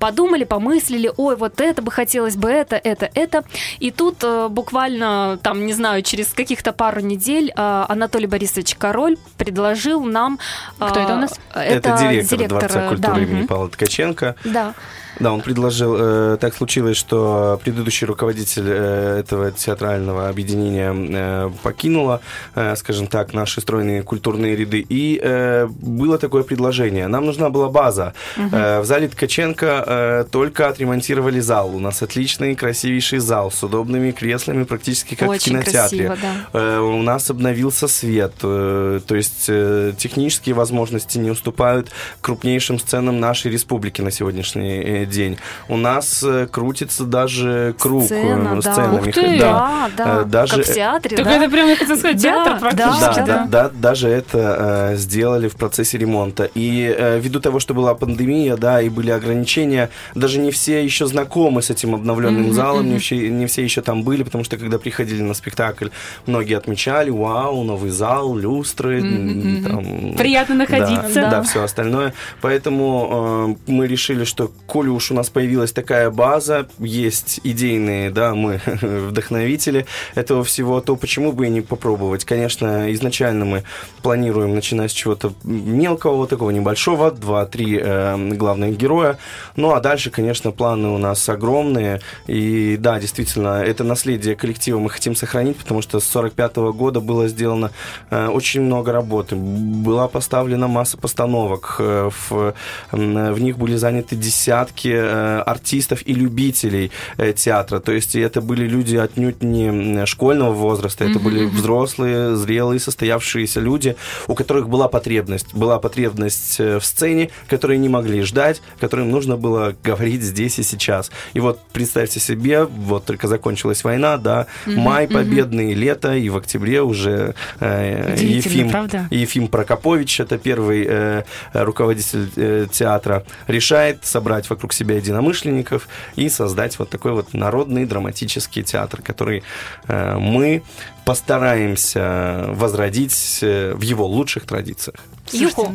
Подумали, 0.00 0.42
помыслили, 0.42 1.12
ой, 1.16 1.36
вот 1.36 1.60
это 1.60 1.82
бы 1.82 1.92
хотелось 1.92 2.34
бы, 2.34 2.50
это, 2.50 2.74
это, 2.74 3.08
это. 3.14 3.44
И 3.78 3.92
тут 3.92 4.24
э, 4.24 4.48
буквально, 4.48 5.38
там, 5.40 5.64
не 5.66 5.72
знаю, 5.72 6.02
через 6.02 6.32
каких-то 6.32 6.72
пару 6.72 6.98
недель 7.00 7.52
э, 7.56 7.84
Анатолий 7.88 8.26
Борисович 8.26 8.74
Король 8.74 9.18
предложил 9.38 10.02
нам... 10.02 10.40
э, 10.80 10.88
Кто 10.88 10.98
это 10.98 11.14
у 11.14 11.18
нас? 11.18 11.38
Это, 11.54 11.96
директор, 12.00 12.48
Дворца 12.48 12.86
э, 12.86 12.88
культуры 12.88 13.14
да, 13.14 13.22
имени. 13.22 13.46
Павла 13.46 13.68
Ткаченко. 13.68 14.34
Да. 14.42 14.74
Да, 15.18 15.32
он 15.32 15.40
предложил, 15.40 15.96
э, 15.98 16.36
так 16.40 16.54
случилось, 16.54 16.96
что 16.96 17.60
предыдущий 17.64 18.06
руководитель 18.06 18.64
э, 18.66 19.18
этого 19.20 19.50
театрального 19.50 20.28
объединения 20.28 20.94
э, 20.94 21.50
покинула, 21.62 22.20
э, 22.54 22.76
скажем 22.76 23.06
так, 23.06 23.34
наши 23.34 23.60
стройные 23.60 24.02
культурные 24.02 24.56
ряды, 24.56 24.84
и 24.88 25.20
э, 25.22 25.66
было 25.66 26.18
такое 26.18 26.42
предложение. 26.42 27.08
Нам 27.08 27.26
нужна 27.26 27.50
была 27.50 27.68
база. 27.68 28.14
Э, 28.36 28.80
в 28.80 28.84
зале 28.84 29.08
Ткаченко 29.08 29.84
э, 29.86 30.24
только 30.30 30.68
отремонтировали 30.68 31.40
зал. 31.40 31.74
У 31.74 31.80
нас 31.80 32.02
отличный, 32.02 32.54
красивейший 32.54 33.18
зал 33.18 33.50
с 33.50 33.62
удобными 33.62 34.12
креслами, 34.12 34.64
практически 34.64 35.14
как 35.16 35.28
в 35.28 35.30
Очень 35.32 35.52
кинотеатре. 35.52 36.06
красиво, 36.06 36.16
да. 36.52 36.60
Э, 36.60 36.78
У 36.80 37.02
нас 37.02 37.30
обновился 37.30 37.88
свет, 37.88 38.32
э, 38.42 39.00
то 39.06 39.14
есть 39.14 39.46
э, 39.48 39.92
технические 39.98 40.54
возможности 40.54 41.18
не 41.18 41.30
уступают 41.30 41.90
крупнейшим 42.20 42.78
сценам 42.78 43.20
нашей 43.20 43.50
республики 43.50 44.00
на 44.02 44.10
сегодняшний 44.10 44.99
э, 45.02 45.06
день. 45.06 45.38
У 45.68 45.76
нас 45.76 46.22
э, 46.22 46.46
крутится 46.50 47.04
даже 47.04 47.74
круг 47.78 48.04
Сцена, 48.04 48.58
э, 48.58 48.60
да. 48.62 48.72
сцена, 48.72 48.94
Ух 48.94 49.06
Миха- 49.06 49.20
ты! 49.20 49.38
Да, 49.38 49.90
да, 49.96 50.20
Э, 50.20 50.24
даже- 50.24 50.56
как 50.56 50.66
в 50.66 50.74
театре, 50.74 51.16
Так 51.16 51.26
да. 51.26 51.36
это 51.36 51.50
прям, 51.50 51.68
я 51.68 51.76
хотела 51.76 51.96
сказать, 51.96 52.16
Да, 52.22 52.22
театр 52.22 52.52
да, 52.52 52.58
практически. 52.60 53.00
да, 53.00 53.14
да. 53.14 53.24
да, 53.24 53.46
да, 53.46 53.70
даже 53.74 54.08
это 54.08 54.90
э, 54.92 54.96
сделали 54.96 55.48
в 55.48 55.56
процессе 55.56 55.98
ремонта. 55.98 56.50
И 56.54 56.94
э, 56.96 57.18
ввиду 57.18 57.40
того, 57.40 57.60
что 57.60 57.74
была 57.74 57.94
пандемия, 57.94 58.56
да, 58.56 58.80
и 58.82 58.88
были 58.88 59.10
ограничения, 59.10 59.90
даже 60.14 60.38
не 60.38 60.50
все 60.50 60.84
еще 60.84 61.06
знакомы 61.06 61.62
с 61.62 61.70
этим 61.70 61.94
обновленным 61.94 62.44
Мгм, 62.44 62.52
залом, 62.54 62.84
не 62.86 62.90
мгм. 62.92 63.00
все, 63.00 63.28
не 63.30 63.46
все 63.46 63.62
еще 63.62 63.80
там 63.82 64.02
были, 64.02 64.22
потому 64.22 64.44
что 64.44 64.56
когда 64.56 64.78
приходили 64.78 65.22
на 65.22 65.34
спектакль, 65.34 65.88
многие 66.26 66.56
отмечали, 66.56 67.10
вау, 67.10 67.62
новый 67.64 67.90
зал, 67.90 68.36
люстры, 68.36 69.02
мгм. 69.02 69.64
там, 69.64 70.14
Приятно 70.16 70.54
да, 70.56 70.60
находиться. 70.60 71.14
Да, 71.20 71.30
Да. 71.30 71.42
все 71.42 71.62
остальное. 71.62 72.12
Поэтому 72.40 73.56
э, 73.66 73.70
мы 73.72 73.86
решили, 73.86 74.24
что 74.24 74.50
коли 74.66 74.88
уж 74.90 75.10
у 75.10 75.14
нас 75.14 75.30
появилась 75.30 75.72
такая 75.72 76.10
база, 76.10 76.68
есть 76.78 77.40
идейные, 77.44 78.10
да, 78.10 78.34
мы 78.34 78.60
вдохновители 78.82 79.86
этого 80.14 80.44
всего, 80.44 80.80
то 80.80 80.96
почему 80.96 81.32
бы 81.32 81.46
и 81.46 81.50
не 81.50 81.60
попробовать? 81.60 82.24
Конечно, 82.24 82.92
изначально 82.92 83.44
мы 83.44 83.64
планируем 84.02 84.54
начинать 84.54 84.90
с 84.90 84.94
чего-то 84.94 85.32
мелкого, 85.44 86.16
вот 86.16 86.30
такого 86.30 86.50
небольшого, 86.50 87.10
два-три 87.10 87.78
э, 87.82 88.16
главных 88.34 88.76
героя. 88.76 89.18
Ну 89.56 89.72
а 89.72 89.80
дальше, 89.80 90.10
конечно, 90.10 90.50
планы 90.50 90.88
у 90.88 90.98
нас 90.98 91.28
огромные. 91.28 92.00
И 92.26 92.76
да, 92.78 92.98
действительно, 92.98 93.62
это 93.62 93.84
наследие 93.84 94.36
коллектива 94.36 94.78
мы 94.78 94.90
хотим 94.90 95.14
сохранить, 95.14 95.56
потому 95.56 95.82
что 95.82 96.00
с 96.00 96.04
45 96.04 96.56
года 96.56 97.00
было 97.00 97.28
сделано 97.28 97.70
э, 98.10 98.28
очень 98.28 98.62
много 98.62 98.92
работы. 98.92 99.36
Была 99.36 100.08
поставлена 100.08 100.68
масса 100.68 100.96
постановок. 100.96 101.76
э, 101.78 102.10
в, 102.28 102.54
м, 102.92 103.32
в 103.32 103.40
них 103.40 103.58
были 103.58 103.76
заняты 103.76 104.16
десятки 104.16 104.79
э, 104.86 105.42
артистов 105.46 106.02
и 106.06 106.14
любителей 106.14 106.90
э, 107.16 107.32
театра. 107.32 107.80
То 107.80 107.92
есть 107.92 108.16
это 108.16 108.40
были 108.40 108.66
люди 108.66 108.96
отнюдь 108.96 109.42
не 109.42 110.06
школьного 110.06 110.52
возраста, 110.52 111.04
это 111.04 111.18
были 111.18 111.44
взрослые, 111.44 112.36
зрелые, 112.36 112.80
состоявшиеся 112.80 113.60
люди, 113.60 113.96
у 114.26 114.34
которых 114.34 114.68
была 114.68 114.88
потребность. 114.88 115.54
Была 115.54 115.78
потребность 115.78 116.56
э, 116.58 116.78
в 116.78 116.84
сцене, 116.84 117.30
которые 117.48 117.78
не 117.78 117.88
могли 117.88 118.22
ждать, 118.22 118.62
которым 118.78 119.10
нужно 119.10 119.36
было 119.36 119.74
говорить 119.82 120.22
здесь 120.22 120.58
и 120.58 120.62
сейчас. 120.62 121.10
И 121.34 121.40
вот 121.40 121.60
представьте 121.72 122.20
себе, 122.20 122.64
вот 122.64 123.04
только 123.04 123.28
закончилась 123.28 123.84
война, 123.84 124.16
да, 124.16 124.46
май 124.66 125.08
победный, 125.08 125.74
лето, 125.74 126.14
и 126.14 126.28
в 126.28 126.36
октябре 126.36 126.82
уже 126.82 127.34
э, 127.60 128.16
Ефим, 128.18 128.70
правда? 128.70 129.08
Ефим 129.10 129.48
Прокопович, 129.48 130.20
это 130.20 130.38
первый 130.38 130.86
э, 130.88 131.24
руководитель 131.52 132.30
э, 132.36 132.66
театра, 132.70 133.24
решает 133.46 134.04
собрать 134.04 134.48
вокруг 134.48 134.69
себя 134.72 134.96
единомышленников 134.96 135.88
и 136.16 136.28
создать 136.28 136.78
вот 136.78 136.90
такой 136.90 137.12
вот 137.12 137.34
народный 137.34 137.84
драматический 137.84 138.62
театр, 138.62 139.02
который 139.02 139.42
э, 139.88 140.16
мы 140.18 140.62
постараемся 141.04 142.46
возродить 142.48 143.40
э, 143.42 143.74
в 143.74 143.82
его 143.82 144.06
лучших 144.06 144.44
традициях. 144.44 144.96
Юху. 145.32 145.74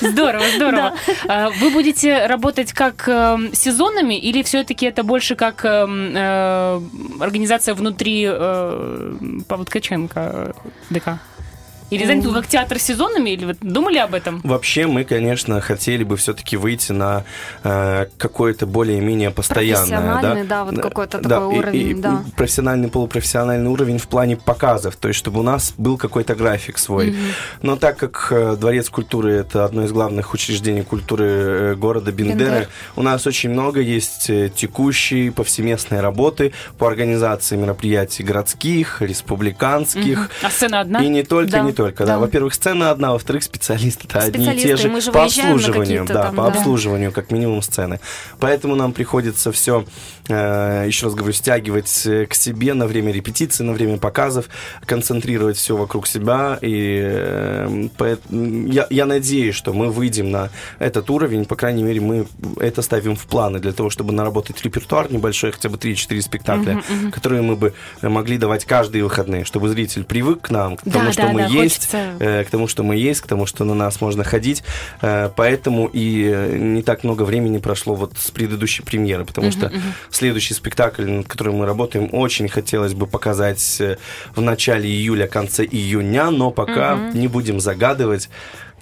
Здорово, 0.00 0.44
здорово. 0.56 0.94
А, 1.28 1.50
Вы 1.50 1.70
будете 1.70 2.26
работать 2.26 2.72
как 2.72 3.08
эм, 3.08 3.54
сезонами 3.54 4.18
или 4.18 4.42
все-таки 4.42 4.86
это 4.86 5.02
больше 5.02 5.34
как 5.34 5.64
эм, 5.64 6.12
э, 6.14 6.80
организация 7.20 7.74
внутри 7.74 8.26
Павла 9.48 9.64
Ткаченко 9.64 10.20
э, 10.20 10.52
ДК? 11.88 11.92
Или 11.92 12.04
знаете, 12.04 12.28
как 12.32 12.46
театр 12.46 12.78
сезонами? 12.78 13.30
Или 13.30 13.44
вы 13.46 13.56
думали 13.60 13.98
об 13.98 14.14
этом? 14.14 14.40
Вообще 14.44 14.86
мы, 14.86 15.04
конечно, 15.04 15.60
хотели 15.60 16.04
бы 16.04 16.16
все-таки 16.16 16.56
выйти 16.56 16.92
на 16.92 17.24
э, 17.64 18.06
какое-то 18.16 18.66
более-менее 18.66 19.30
постоянное, 19.30 19.88
да, 19.88 19.96
Профессиональный, 20.12 20.46
да, 20.46 20.64
вот 20.64 20.78
какой-то 20.80 21.18
Да, 21.20 21.28
такой 21.40 21.54
и- 21.54 21.58
уровень, 21.58 21.88
и 21.90 21.94
да. 21.94 22.22
профессиональный, 22.36 22.88
полупрофессиональный 22.88 23.70
уровень 23.70 23.98
в 23.98 24.08
плане 24.08 24.36
показов, 24.36 24.96
то 24.96 25.08
есть 25.08 25.18
чтобы 25.18 25.40
у 25.40 25.42
нас 25.42 25.74
был 25.78 25.96
какой-то 25.96 26.34
график 26.34 26.78
свой. 26.78 27.14
Но 27.62 27.76
так 27.76 27.96
как 27.98 28.28
э, 28.30 28.56
Дворец 28.58 28.88
культуры 28.90 29.32
это 29.32 29.64
одно 29.64 29.84
из 29.84 29.92
главных 29.92 30.34
учреждений 30.34 30.82
культуры 30.82 31.24
э, 31.26 31.74
города 31.74 32.12
Бендеры, 32.12 32.50
Бендер. 32.50 32.68
у 32.96 33.02
нас 33.02 33.26
очень 33.26 33.50
много 33.50 33.80
есть 33.80 34.30
э, 34.30 34.50
текущей 34.54 35.30
повсеместной 35.30 36.00
работы 36.00 36.52
по 36.78 36.86
организации 36.88 37.56
мероприятий 37.56 38.22
городских, 38.22 39.00
республиканских. 39.02 40.18
Мгм. 40.18 40.28
А 40.42 40.50
сцена 40.50 40.80
одна? 40.80 41.02
И 41.02 41.08
не 41.08 41.22
только, 41.22 41.50
Да, 41.52 41.60
не 41.60 41.72
только. 41.78 42.04
Да. 42.04 42.14
да. 42.14 42.18
Во-первых, 42.18 42.54
сцена 42.54 42.90
одна, 42.90 43.12
во-вторых, 43.12 43.44
специалисты-то 43.44 44.18
одни 44.18 44.42
и 44.42 44.46
те 44.46 44.52
Специалисты, 44.52 44.88
же 44.88 44.88
мы 44.90 45.00
же 45.00 45.12
по 45.12 45.24
обслуживанию, 45.24 46.04
да, 46.06 46.24
там, 46.24 46.34
по 46.34 46.42
да. 46.42 46.48
обслуживанию, 46.48 47.12
как 47.12 47.30
минимум 47.30 47.62
сцены. 47.62 48.00
Поэтому 48.40 48.74
нам 48.74 48.92
приходится 48.92 49.52
все, 49.52 49.84
еще 50.28 51.06
раз 51.06 51.14
говорю, 51.14 51.32
стягивать 51.32 52.02
э, 52.04 52.26
к 52.26 52.34
себе 52.34 52.74
на 52.74 52.88
время 52.88 53.12
репетиции, 53.12 53.62
на 53.62 53.72
время 53.72 53.98
показов, 53.98 54.46
концентрировать 54.86 55.56
все 55.56 55.76
вокруг 55.76 56.08
себя. 56.08 56.58
И 56.60 57.00
э, 57.00 57.86
я, 58.66 58.88
я 58.90 59.06
надеюсь, 59.06 59.54
что 59.54 59.72
мы 59.72 59.90
выйдем 59.90 60.32
на 60.32 60.50
этот 60.80 61.08
уровень, 61.10 61.44
по 61.44 61.54
крайней 61.54 61.84
мере, 61.84 62.00
мы 62.00 62.26
это 62.58 62.82
ставим 62.82 63.14
в 63.14 63.26
планы 63.26 63.60
для 63.60 63.72
того, 63.72 63.88
чтобы 63.88 64.12
наработать 64.12 64.60
репертуар 64.62 65.12
небольшой, 65.12 65.52
хотя 65.52 65.68
бы 65.68 65.76
3-4 65.76 66.20
спектакля, 66.22 66.82
мгм. 66.88 67.12
которые 67.12 67.42
мы 67.42 67.54
бы 67.54 67.72
э, 68.02 68.08
могли 68.08 68.36
давать 68.36 68.64
каждые 68.64 69.04
выходные, 69.04 69.44
чтобы 69.44 69.68
зритель 69.68 70.02
привык 70.02 70.40
к 70.40 70.50
нам, 70.50 70.76
к 70.76 70.82
Да, 70.84 70.90
тому, 70.90 71.04
да, 71.06 71.12
что 71.12 71.28
мы 71.28 71.42
да, 71.42 71.48
есть, 71.68 71.88
э, 71.92 72.44
к 72.44 72.50
тому, 72.50 72.68
что 72.68 72.82
мы 72.82 72.96
есть, 72.96 73.20
к 73.20 73.26
тому, 73.26 73.46
что 73.46 73.64
на 73.64 73.74
нас 73.74 74.00
можно 74.00 74.24
ходить. 74.24 74.62
Э, 75.02 75.30
Поэтому 75.36 75.86
и 75.86 76.30
э, 76.32 76.56
не 76.56 76.82
так 76.82 77.04
много 77.04 77.22
времени 77.22 77.58
прошло 77.58 77.94
вот 77.94 78.12
с 78.18 78.30
предыдущей 78.30 78.82
премьеры, 78.82 79.24
потому 79.24 79.50
что 79.52 79.72
следующий 80.10 80.54
спектакль, 80.54 81.04
над 81.04 81.28
которым 81.28 81.56
мы 81.56 81.66
работаем, 81.66 82.08
очень 82.12 82.48
хотелось 82.48 82.94
бы 82.94 83.06
показать 83.06 83.82
в 84.34 84.40
начале 84.40 84.88
июля, 84.88 85.26
конце 85.26 85.64
июня, 85.64 86.30
но 86.30 86.50
пока 86.50 86.96
не 87.14 87.28
будем 87.28 87.60
загадывать, 87.60 88.28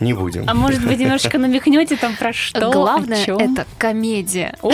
не 0.01 0.13
будем. 0.13 0.45
А 0.47 0.55
может 0.55 0.85
быть, 0.87 0.99
немножко 0.99 1.39
намекнете 1.39 1.97
там 1.97 2.15
про 2.17 2.33
что? 2.33 2.71
Главное 2.71 3.25
это 3.25 3.67
комедия. 3.79 4.55
О, 4.63 4.71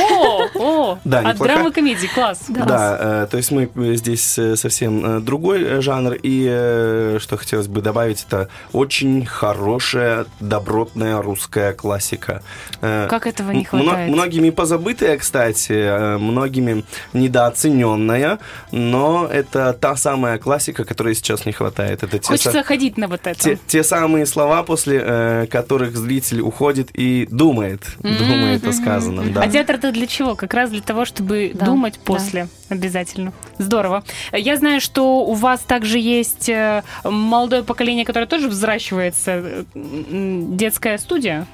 о, 0.54 0.98
Да, 1.04 1.18
от 1.20 1.34
неплохая. 1.34 1.56
драмы 1.56 1.72
комедии, 1.72 2.08
класс. 2.14 2.44
Да, 2.48 2.96
э, 3.24 3.26
то 3.30 3.36
есть 3.36 3.50
мы 3.52 3.70
э, 3.74 3.94
здесь 3.94 4.38
э, 4.38 4.56
совсем 4.56 5.04
э, 5.18 5.20
другой 5.20 5.80
жанр, 5.80 6.14
и 6.22 6.46
э, 6.48 7.18
что 7.20 7.36
хотелось 7.36 7.68
бы 7.68 7.80
добавить, 7.82 8.24
это 8.28 8.48
очень 8.72 9.24
хорошая, 9.26 10.26
добротная 10.40 11.20
русская 11.22 11.72
классика. 11.72 12.42
Э, 12.80 13.06
Как 13.08 13.26
этого 13.26 13.50
не 13.52 13.66
мно- 13.72 13.84
хватает? 13.84 14.10
многими 14.10 14.50
позабытая, 14.50 15.16
кстати, 15.18 16.16
многими 16.18 16.84
недооцененная, 17.12 18.38
но 18.70 19.26
это 19.30 19.72
та 19.72 19.96
самая 19.96 20.38
классика, 20.38 20.84
которой 20.84 21.14
сейчас 21.14 21.46
не 21.46 21.52
хватает. 21.52 22.02
Это 22.02 22.18
те, 22.18 22.28
Хочется 22.28 22.62
ходить 22.62 22.96
на 22.98 23.08
вот 23.08 23.20
это. 23.26 23.38
те, 23.38 23.58
те 23.66 23.82
самые 23.84 24.26
слова, 24.26 24.62
после 24.62 24.98
э, 25.12 25.46
которых 25.46 25.96
зритель 25.96 26.40
уходит 26.40 26.90
и 26.94 27.26
думает, 27.30 27.82
думает 28.02 28.66
о 28.66 28.72
сказанном. 28.72 29.32
Да. 29.32 29.42
А 29.42 29.48
театр-то 29.48 29.92
для 29.92 30.06
чего? 30.06 30.34
Как 30.34 30.54
раз 30.54 30.70
для 30.70 30.80
того, 30.80 31.04
чтобы 31.04 31.52
Да, 31.54 31.66
думать 31.66 31.94
да. 31.94 32.00
после. 32.04 32.48
Обязательно. 32.68 33.32
Здорово. 33.58 34.02
Я 34.32 34.56
знаю, 34.56 34.80
что 34.80 35.24
у 35.24 35.34
вас 35.34 35.60
также 35.60 35.98
есть 35.98 36.48
э, 36.48 36.82
молодое 37.04 37.62
поколение, 37.62 38.04
которое 38.04 38.26
тоже 38.26 38.48
взращивается. 38.48 39.30
э, 39.32 39.64
Детская 39.74 40.98
студия. 40.98 41.46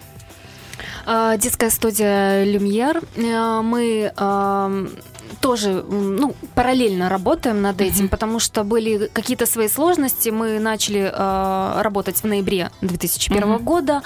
А, 1.06 1.36
Детская 1.36 1.70
студия 1.70 2.44
«Люмьер». 2.44 3.00
Мы 3.16 4.12
тоже, 5.40 5.84
ну, 5.88 6.34
параллельно 6.54 7.08
работаем 7.08 7.62
над 7.62 7.80
этим, 7.80 8.08
потому 8.08 8.38
что 8.38 8.64
были 8.64 9.08
какие-то 9.12 9.46
свои 9.46 9.68
сложности. 9.68 10.30
Мы 10.30 10.58
начали 10.58 11.10
э, 11.12 11.82
работать 11.82 12.22
в 12.22 12.24
ноябре 12.24 12.70
2001 12.80 13.48
Мгм. 13.48 13.64
года, 13.64 14.02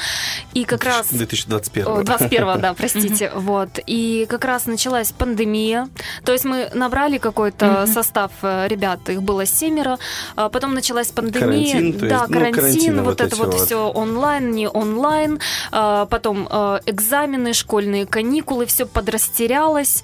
и 0.54 0.64
как 0.64 0.84
раз... 0.84 1.08
2021. 1.10 1.86
О, 1.88 2.02
21 2.02 2.60
да, 2.60 2.74
простите. 2.74 3.32
Вот. 3.34 3.78
И 3.86 4.26
как 4.28 4.44
раз 4.44 4.66
началась 4.66 5.12
пандемия. 5.12 5.88
То 6.24 6.32
есть 6.32 6.44
мы 6.44 6.70
набрали 6.74 7.18
какой-то 7.18 7.66
Мгм. 7.66 7.86
состав 7.86 8.32
э, 8.42 8.68
ребят, 8.68 9.08
их 9.08 9.22
было 9.22 9.46
семеро. 9.46 9.98
А 10.36 10.48
Потом 10.48 10.74
началась 10.74 11.08
пандемия. 11.08 11.72
Карантин, 11.72 11.98
да, 11.98 12.06
есть, 12.06 12.28
ну, 12.28 12.34
карантин, 12.34 13.02
вот 13.02 13.20
это 13.20 13.36
вот 13.36 13.54
вот. 13.54 13.66
все 13.66 13.88
онлайн, 13.88 14.50
не 14.52 14.68
онлайн. 14.68 15.38
А, 15.70 16.06
Потом 16.06 16.48
э, 16.50 16.80
экзамены, 16.86 17.52
школьные 17.52 18.06
каникулы, 18.06 18.66
все 18.66 18.86
подрастерялось. 18.86 20.02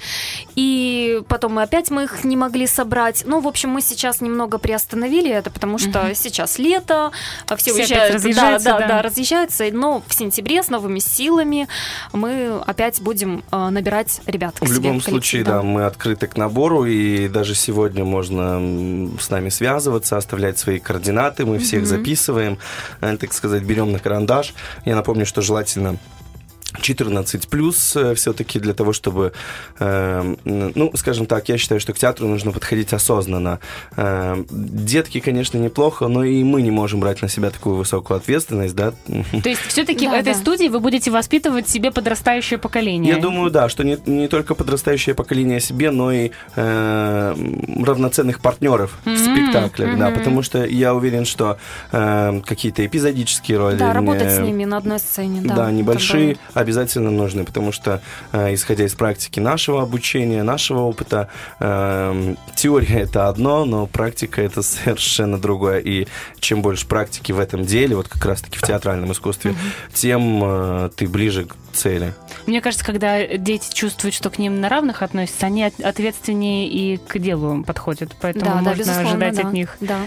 И 0.54 1.17
потом 1.26 1.54
мы 1.54 1.62
опять 1.62 1.90
мы 1.90 2.04
их 2.04 2.24
не 2.24 2.36
могли 2.36 2.66
собрать. 2.66 3.22
Ну, 3.26 3.40
в 3.40 3.46
общем, 3.48 3.70
мы 3.70 3.80
сейчас 3.80 4.20
немного 4.20 4.58
приостановили 4.58 5.30
это, 5.30 5.50
потому 5.50 5.78
что 5.78 6.02
Мгм. 6.04 6.14
сейчас 6.14 6.58
лето, 6.58 7.10
а 7.46 7.56
все, 7.56 7.72
Все 7.72 7.82
опять 7.84 7.90
уезжают, 7.90 8.14
разъезжаются, 8.14 8.64
да, 8.70 8.78
да, 8.78 8.80
да. 8.80 8.88
да, 8.96 9.02
разъезжаются. 9.02 9.64
Но 9.72 10.02
в 10.06 10.14
сентябре 10.14 10.62
с 10.62 10.68
новыми 10.68 10.98
силами 10.98 11.68
мы 12.12 12.58
опять 12.66 13.00
будем 13.00 13.42
э, 13.50 13.68
набирать 13.68 14.20
ребят. 14.26 14.56
к 14.58 14.62
В 14.62 14.66
себе 14.68 14.74
любом 14.76 15.00
в 15.00 15.04
случае, 15.04 15.44
да, 15.44 15.62
мы 15.62 15.84
открыты 15.84 16.26
к 16.26 16.36
набору, 16.36 16.84
и 16.84 17.28
даже 17.28 17.54
сегодня 17.54 18.04
можно 18.04 18.60
с 19.20 19.30
нами 19.30 19.48
связываться, 19.48 20.16
оставлять 20.16 20.58
свои 20.58 20.78
координаты, 20.78 21.44
мы 21.46 21.58
всех 21.58 21.80
Мгм. 21.80 21.86
записываем, 21.88 22.58
э, 23.00 23.16
так 23.16 23.32
сказать, 23.32 23.62
берем 23.62 23.92
на 23.92 23.98
карандаш. 23.98 24.54
Я 24.84 24.96
напомню, 24.96 25.26
что 25.26 25.40
желательно 25.42 25.96
14 26.80 27.48
плюс 27.48 27.96
все-таки 28.14 28.58
для 28.60 28.74
того, 28.74 28.92
чтобы, 28.92 29.32
э, 29.78 30.34
ну, 30.44 30.92
скажем 30.94 31.26
так, 31.26 31.48
я 31.48 31.56
считаю, 31.58 31.80
что 31.80 31.92
к 31.94 31.98
театру 31.98 32.28
нужно 32.28 32.52
подходить 32.52 32.92
осознанно. 32.92 33.58
Э, 33.96 34.36
детки, 34.50 35.20
конечно, 35.20 35.58
неплохо, 35.58 36.08
но 36.08 36.24
и 36.24 36.44
мы 36.44 36.62
не 36.62 36.70
можем 36.70 37.00
брать 37.00 37.22
на 37.22 37.28
себя 37.28 37.50
такую 37.50 37.76
высокую 37.76 38.18
ответственность, 38.18 38.74
да. 38.74 38.92
То 39.42 39.48
есть 39.48 39.62
все-таки 39.68 40.06
в 40.06 40.10
Да, 40.10 40.18
этой 40.18 40.34
да. 40.34 40.38
студии 40.38 40.68
вы 40.68 40.80
будете 40.80 41.10
воспитывать 41.10 41.68
себе 41.68 41.90
подрастающее 41.90 42.58
поколение. 42.58 43.14
Я 43.14 43.20
думаю, 43.20 43.50
да, 43.50 43.68
что 43.68 43.82
не, 43.82 43.98
не 44.06 44.28
только 44.28 44.54
подрастающее 44.54 45.14
поколение 45.14 45.60
себе, 45.60 45.90
но 45.90 46.12
и 46.12 46.30
э, 46.56 47.34
равноценных 47.82 48.40
партнеров 48.40 48.98
в 49.04 49.08
Мгм, 49.08 49.16
спектаклях, 49.18 49.98
да, 49.98 50.08
мгм. 50.10 50.18
потому 50.18 50.42
что 50.42 50.64
я 50.64 50.94
уверен, 50.94 51.24
что 51.24 51.58
э, 51.92 52.40
какие-то 52.44 52.84
эпизодические 52.84 53.58
роли, 53.58 53.76
Да, 53.76 53.92
работать 53.92 54.24
э, 54.28 54.36
с 54.36 54.40
ними 54.40 54.64
на 54.64 54.76
одной 54.76 54.98
сцене. 54.98 55.40
Да, 55.42 55.54
да, 55.56 55.70
небольшие, 55.70 56.34
было. 56.34 56.57
Обязательно 56.58 57.10
нужны, 57.10 57.44
потому 57.44 57.72
что, 57.72 58.00
э, 58.32 58.54
исходя 58.54 58.84
из 58.84 58.94
практики 58.94 59.40
нашего 59.40 59.82
обучения, 59.82 60.42
нашего 60.42 60.80
опыта, 60.80 61.28
э, 61.60 62.34
теория 62.56 63.00
это 63.00 63.28
одно, 63.28 63.64
но 63.64 63.86
практика 63.86 64.42
это 64.42 64.62
совершенно 64.62 65.38
другое. 65.38 65.78
И 65.78 66.06
чем 66.40 66.62
больше 66.62 66.86
практики 66.86 67.32
в 67.32 67.38
этом 67.40 67.64
деле, 67.64 67.96
вот 67.96 68.08
как 68.08 68.24
раз-таки 68.24 68.58
в 68.58 68.62
театральном 68.62 69.12
искусстве, 69.12 69.54
тем 69.92 70.40
э, 70.44 70.90
ты 70.96 71.06
ближе 71.08 71.44
к 71.46 71.56
цели. 71.72 72.12
Мне 72.46 72.60
кажется, 72.60 72.84
когда 72.84 73.24
дети 73.26 73.72
чувствуют, 73.72 74.14
что 74.14 74.30
к 74.30 74.38
ним 74.38 74.60
на 74.60 74.68
равных 74.68 75.02
относятся, 75.02 75.46
они 75.46 75.64
от- 75.64 75.80
ответственнее 75.80 76.68
и 76.68 76.96
к 76.96 77.18
делу 77.18 77.62
подходят. 77.62 78.16
Поэтому 78.20 78.46
Да, 78.46 78.52
да, 78.54 78.60
можно 78.62 78.78
безусловно, 78.78 79.10
ожидать 79.10 79.36
да. 79.36 79.48
от 79.48 79.52
них. 79.52 79.76
Да. 79.80 79.98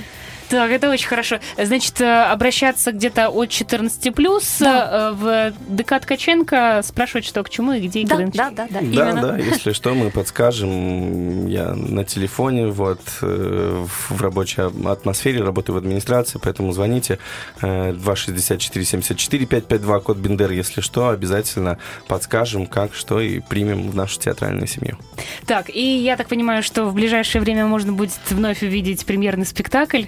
Так, 0.51 0.69
это 0.69 0.89
очень 0.89 1.07
хорошо. 1.07 1.39
Значит, 1.57 2.01
э, 2.01 2.23
обращаться 2.25 2.91
где-то 2.91 3.29
от 3.29 3.49
14 3.49 4.11
плюс 4.11 4.57
Да. 4.59 4.89
э, 4.91 5.11
в 5.13 5.53
ДК 5.69 5.99
Ткаченко, 6.01 6.81
спрашивать, 6.83 7.25
что 7.25 7.41
к 7.43 7.49
чему 7.49 7.71
и 7.73 7.87
где 7.87 8.01
и 8.01 8.05
Да, 8.05 8.17
когда 8.17 8.49
да, 8.51 8.51
да, 8.51 8.67
да, 8.69 8.79
Да, 8.79 8.85
именно. 9.11 9.21
да, 9.21 9.37
если 9.37 9.71
что, 9.71 9.93
мы 9.95 10.11
подскажем. 10.11 11.47
Я 11.47 11.73
на 11.73 12.03
телефоне, 12.03 12.67
вот, 12.67 12.99
э, 13.21 13.85
в 14.09 14.21
рабочей 14.21 14.61
атмосфере, 14.87 15.41
работаю 15.41 15.75
в 15.75 15.77
администрации, 15.77 16.37
поэтому 16.43 16.73
звоните. 16.73 17.17
э, 17.61 17.93
264-74-552, 17.93 20.01
код 20.01 20.17
Бендер, 20.17 20.51
если 20.51 20.81
что, 20.81 21.09
обязательно 21.09 21.77
подскажем, 22.07 22.65
как, 22.67 22.93
что 22.93 23.21
и 23.21 23.39
примем 23.39 23.89
в 23.89 23.95
нашу 23.95 24.19
театральную 24.19 24.67
семью. 24.67 24.97
Так, 25.45 25.69
и 25.69 25.97
я 25.97 26.17
так 26.17 26.27
понимаю, 26.27 26.61
что 26.63 26.85
в 26.85 26.93
ближайшее 26.93 27.41
время 27.41 27.65
можно 27.65 27.93
будет 27.93 28.11
вновь 28.29 28.61
увидеть 28.63 29.05
премьерный 29.05 29.45
спектакль. 29.45 30.03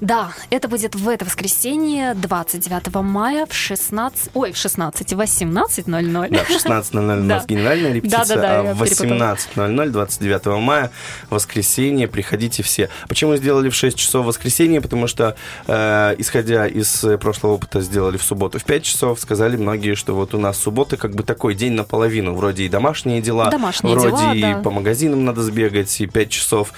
Да, 0.00 0.32
это 0.48 0.68
будет 0.68 0.94
в 0.94 1.08
это 1.08 1.24
воскресенье, 1.24 2.14
29 2.14 2.94
мая 3.02 3.46
в 3.46 3.52
16... 3.52 4.30
Ой, 4.34 4.52
в 4.52 4.56
16, 4.56 5.12
18.00. 5.12 6.28
Да, 6.30 6.44
в 6.44 6.50
16.00 6.50 7.20
у 7.20 7.24
нас 7.24 7.46
генеральная 7.48 7.92
репетиция, 7.92 8.60
а 8.60 8.74
в 8.74 8.82
18.00, 8.82 9.88
29 9.90 10.46
мая, 10.60 10.90
воскресенье, 11.28 12.08
приходите 12.08 12.62
все. 12.62 12.88
Почему 13.08 13.36
сделали 13.36 13.68
в 13.68 13.74
6 13.74 13.96
часов 13.96 14.24
воскресенье? 14.24 14.80
Потому 14.80 15.06
что, 15.06 15.36
э, 15.66 16.14
исходя 16.18 16.66
из 16.66 17.04
э, 17.04 17.18
прошлого 17.18 17.54
опыта, 17.54 17.82
сделали 17.82 18.16
в 18.16 18.22
субботу 18.22 18.58
в 18.58 18.64
5 18.64 18.82
часов, 18.82 19.20
сказали 19.20 19.56
многие, 19.56 19.94
что 19.94 20.14
вот 20.14 20.34
у 20.34 20.38
нас 20.38 20.58
суббота 20.58 20.96
как 20.96 21.14
бы 21.14 21.22
такой 21.22 21.54
день 21.54 21.72
наполовину, 21.72 22.34
вроде 22.34 22.64
и 22.64 22.68
домашние 22.68 23.20
дела, 23.20 23.50
Домашние 23.50 23.94
вроде 23.94 24.16
дела, 24.16 24.34
и 24.34 24.40
да. 24.40 24.58
по 24.60 24.70
магазинам 24.70 25.24
надо 25.26 25.42
сбегать, 25.42 26.00
и 26.00 26.06
5 26.06 26.30
часов 26.30 26.72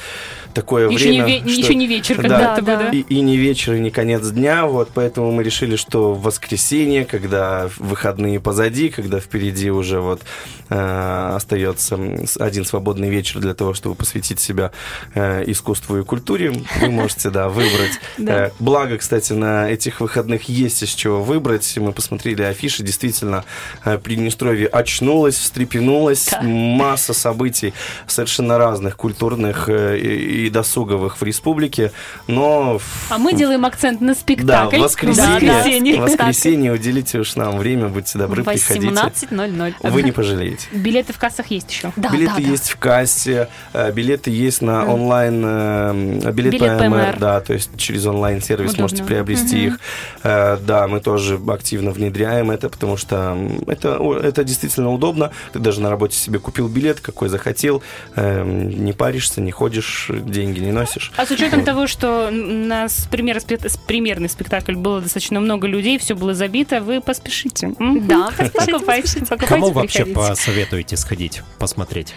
такое 0.52 0.88
Еще, 0.88 1.08
время. 1.08 1.24
не, 1.26 1.38
ве- 1.40 1.48
что- 1.48 1.60
еще 1.60 1.74
не 1.74 1.86
вечер, 1.86 2.16
Да. 2.16 2.22
когда 2.22 2.38
Да, 2.38 2.52
это 2.54 2.62
да. 2.62 2.76
будет. 2.90 2.94
и, 2.94 3.14
и 3.14 3.20
не 3.20 3.36
вечер, 3.36 3.74
и 3.74 3.80
не 3.80 3.90
конец 3.90 4.28
дня, 4.30 4.66
вот 4.66 4.90
поэтому 4.94 5.32
мы 5.32 5.42
решили, 5.42 5.76
что 5.76 6.14
в 6.14 6.22
воскресенье, 6.22 7.04
когда 7.04 7.68
выходные 7.78 8.40
позади, 8.40 8.88
когда 8.88 9.20
впереди 9.20 9.70
уже 9.70 10.00
вот 10.00 10.22
э, 10.68 11.32
остается 11.36 11.98
один 12.38 12.64
свободный 12.64 13.10
вечер 13.10 13.40
для 13.40 13.54
того, 13.54 13.74
чтобы 13.74 13.94
посвятить 13.94 14.40
себя 14.40 14.72
э, 15.14 15.44
искусству 15.50 15.98
и 15.98 16.04
культуре, 16.04 16.52
вы 16.80 16.90
можете, 16.90 17.30
да, 17.30 17.48
выбрать. 17.48 17.98
Э, 18.18 18.50
Благо, 18.60 18.98
кстати, 18.98 19.32
на 19.32 19.68
этих 19.70 20.00
выходных 20.00 20.48
есть 20.48 20.82
из 20.82 20.90
чего 20.90 21.22
выбрать. 21.22 21.76
Мы 21.76 21.92
посмотрели 21.92 22.42
афиши, 22.42 22.82
действительно, 22.82 23.44
э, 23.84 23.98
Приднестровье 23.98 24.66
очнулось, 24.68 25.36
встрепенулось, 25.36 26.30
масса 26.42 27.12
событий 27.14 27.74
совершенно 28.06 28.58
разных, 28.58 28.96
культурных 28.96 29.68
э, 29.68 29.98
и, 29.98 30.41
и 30.46 30.50
досуговых 30.50 31.20
в 31.20 31.22
республике, 31.24 31.92
но... 32.26 32.80
А 33.08 33.18
мы 33.18 33.32
делаем 33.34 33.64
акцент 33.64 34.00
на 34.00 34.14
да, 34.14 34.20
спектакль. 34.20 34.76
в 34.78 34.80
воскресенье, 34.80 35.40
Да, 35.40 35.56
воскресенье. 35.58 35.96
в 35.96 36.00
воскресенье 36.00 36.72
уделите 36.72 37.18
уж 37.18 37.36
нам 37.36 37.58
время, 37.58 37.88
будьте 37.88 38.18
добры, 38.18 38.44
приходите. 38.44 38.88
18.00. 38.88 39.74
Вы 39.90 40.02
не 40.02 40.12
пожалеете. 40.12 40.66
Билеты 40.72 41.12
в 41.12 41.18
кассах 41.18 41.46
есть 41.48 41.70
еще. 41.70 41.92
Да, 41.96 42.10
билеты 42.10 42.34
да, 42.36 42.42
да. 42.42 42.48
есть 42.50 42.70
в 42.70 42.78
кассе, 42.78 43.48
э, 43.72 43.92
билеты 43.92 44.30
есть 44.30 44.62
на 44.62 44.84
онлайн, 44.86 45.42
э, 45.44 46.32
билет, 46.32 46.52
Билет 46.52 46.78
ПМР, 46.78 46.88
ПМР. 47.12 47.16
да, 47.18 47.40
то 47.40 47.52
есть 47.54 47.70
через 47.76 48.06
онлайн-сервис 48.06 48.70
Удобно. 48.70 48.82
можете 48.84 49.04
приобрести 49.04 49.66
их. 49.66 49.78
Э, 50.22 50.56
Да, 50.62 50.86
мы 50.88 51.00
тоже 51.00 51.40
активно 51.48 51.90
внедряем 51.90 52.50
это, 52.50 52.68
потому 52.68 52.96
что 52.96 53.36
это, 53.66 53.98
это 54.22 54.44
действительно 54.44 54.90
удобно. 54.90 55.30
Ты 55.52 55.58
даже 55.58 55.80
на 55.80 55.90
работе 55.90 56.16
себе 56.16 56.38
купил 56.38 56.68
билет, 56.68 57.00
какой 57.00 57.28
захотел, 57.28 57.82
э, 58.16 58.44
не 58.44 58.92
паришься, 58.92 59.40
не 59.40 59.50
ходишь, 59.50 60.10
деньги 60.32 60.58
не 60.60 60.72
носишь. 60.72 61.12
А 61.16 61.24
с 61.26 61.30
учетом 61.30 61.60
Вот. 61.60 61.66
того, 61.66 61.86
что 61.86 62.28
у 62.28 62.32
нас 62.32 63.04
с- 63.04 63.06
премьерный 63.06 64.28
спектакль 64.28 64.74
было 64.74 65.00
достаточно 65.00 65.38
много 65.40 65.66
людей, 65.68 65.98
все 65.98 66.14
было 66.16 66.34
забито, 66.34 66.80
вы 66.80 67.00
поспешите. 67.00 67.72
Да, 67.78 68.30
поспешите, 68.36 68.72
покупайте, 68.72 69.20
покупайте, 69.20 69.46
Кому 69.46 69.70
вообще 69.70 70.04
приходите. 70.04 70.30
посоветуете 70.30 70.96
сходить, 70.96 71.42
посмотреть? 71.58 72.14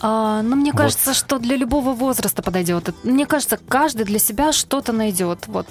А, 0.00 0.42
ну, 0.42 0.56
мне 0.56 0.72
Вот. 0.72 0.78
кажется, 0.78 1.14
что 1.14 1.38
для 1.38 1.56
любого 1.56 1.92
возраста 1.94 2.42
подойдет. 2.42 2.94
Мне 3.02 3.24
кажется, 3.26 3.58
каждый 3.68 4.04
для 4.04 4.18
себя 4.18 4.52
что-то 4.52 4.92
найдет. 4.92 5.46
Вот 5.46 5.68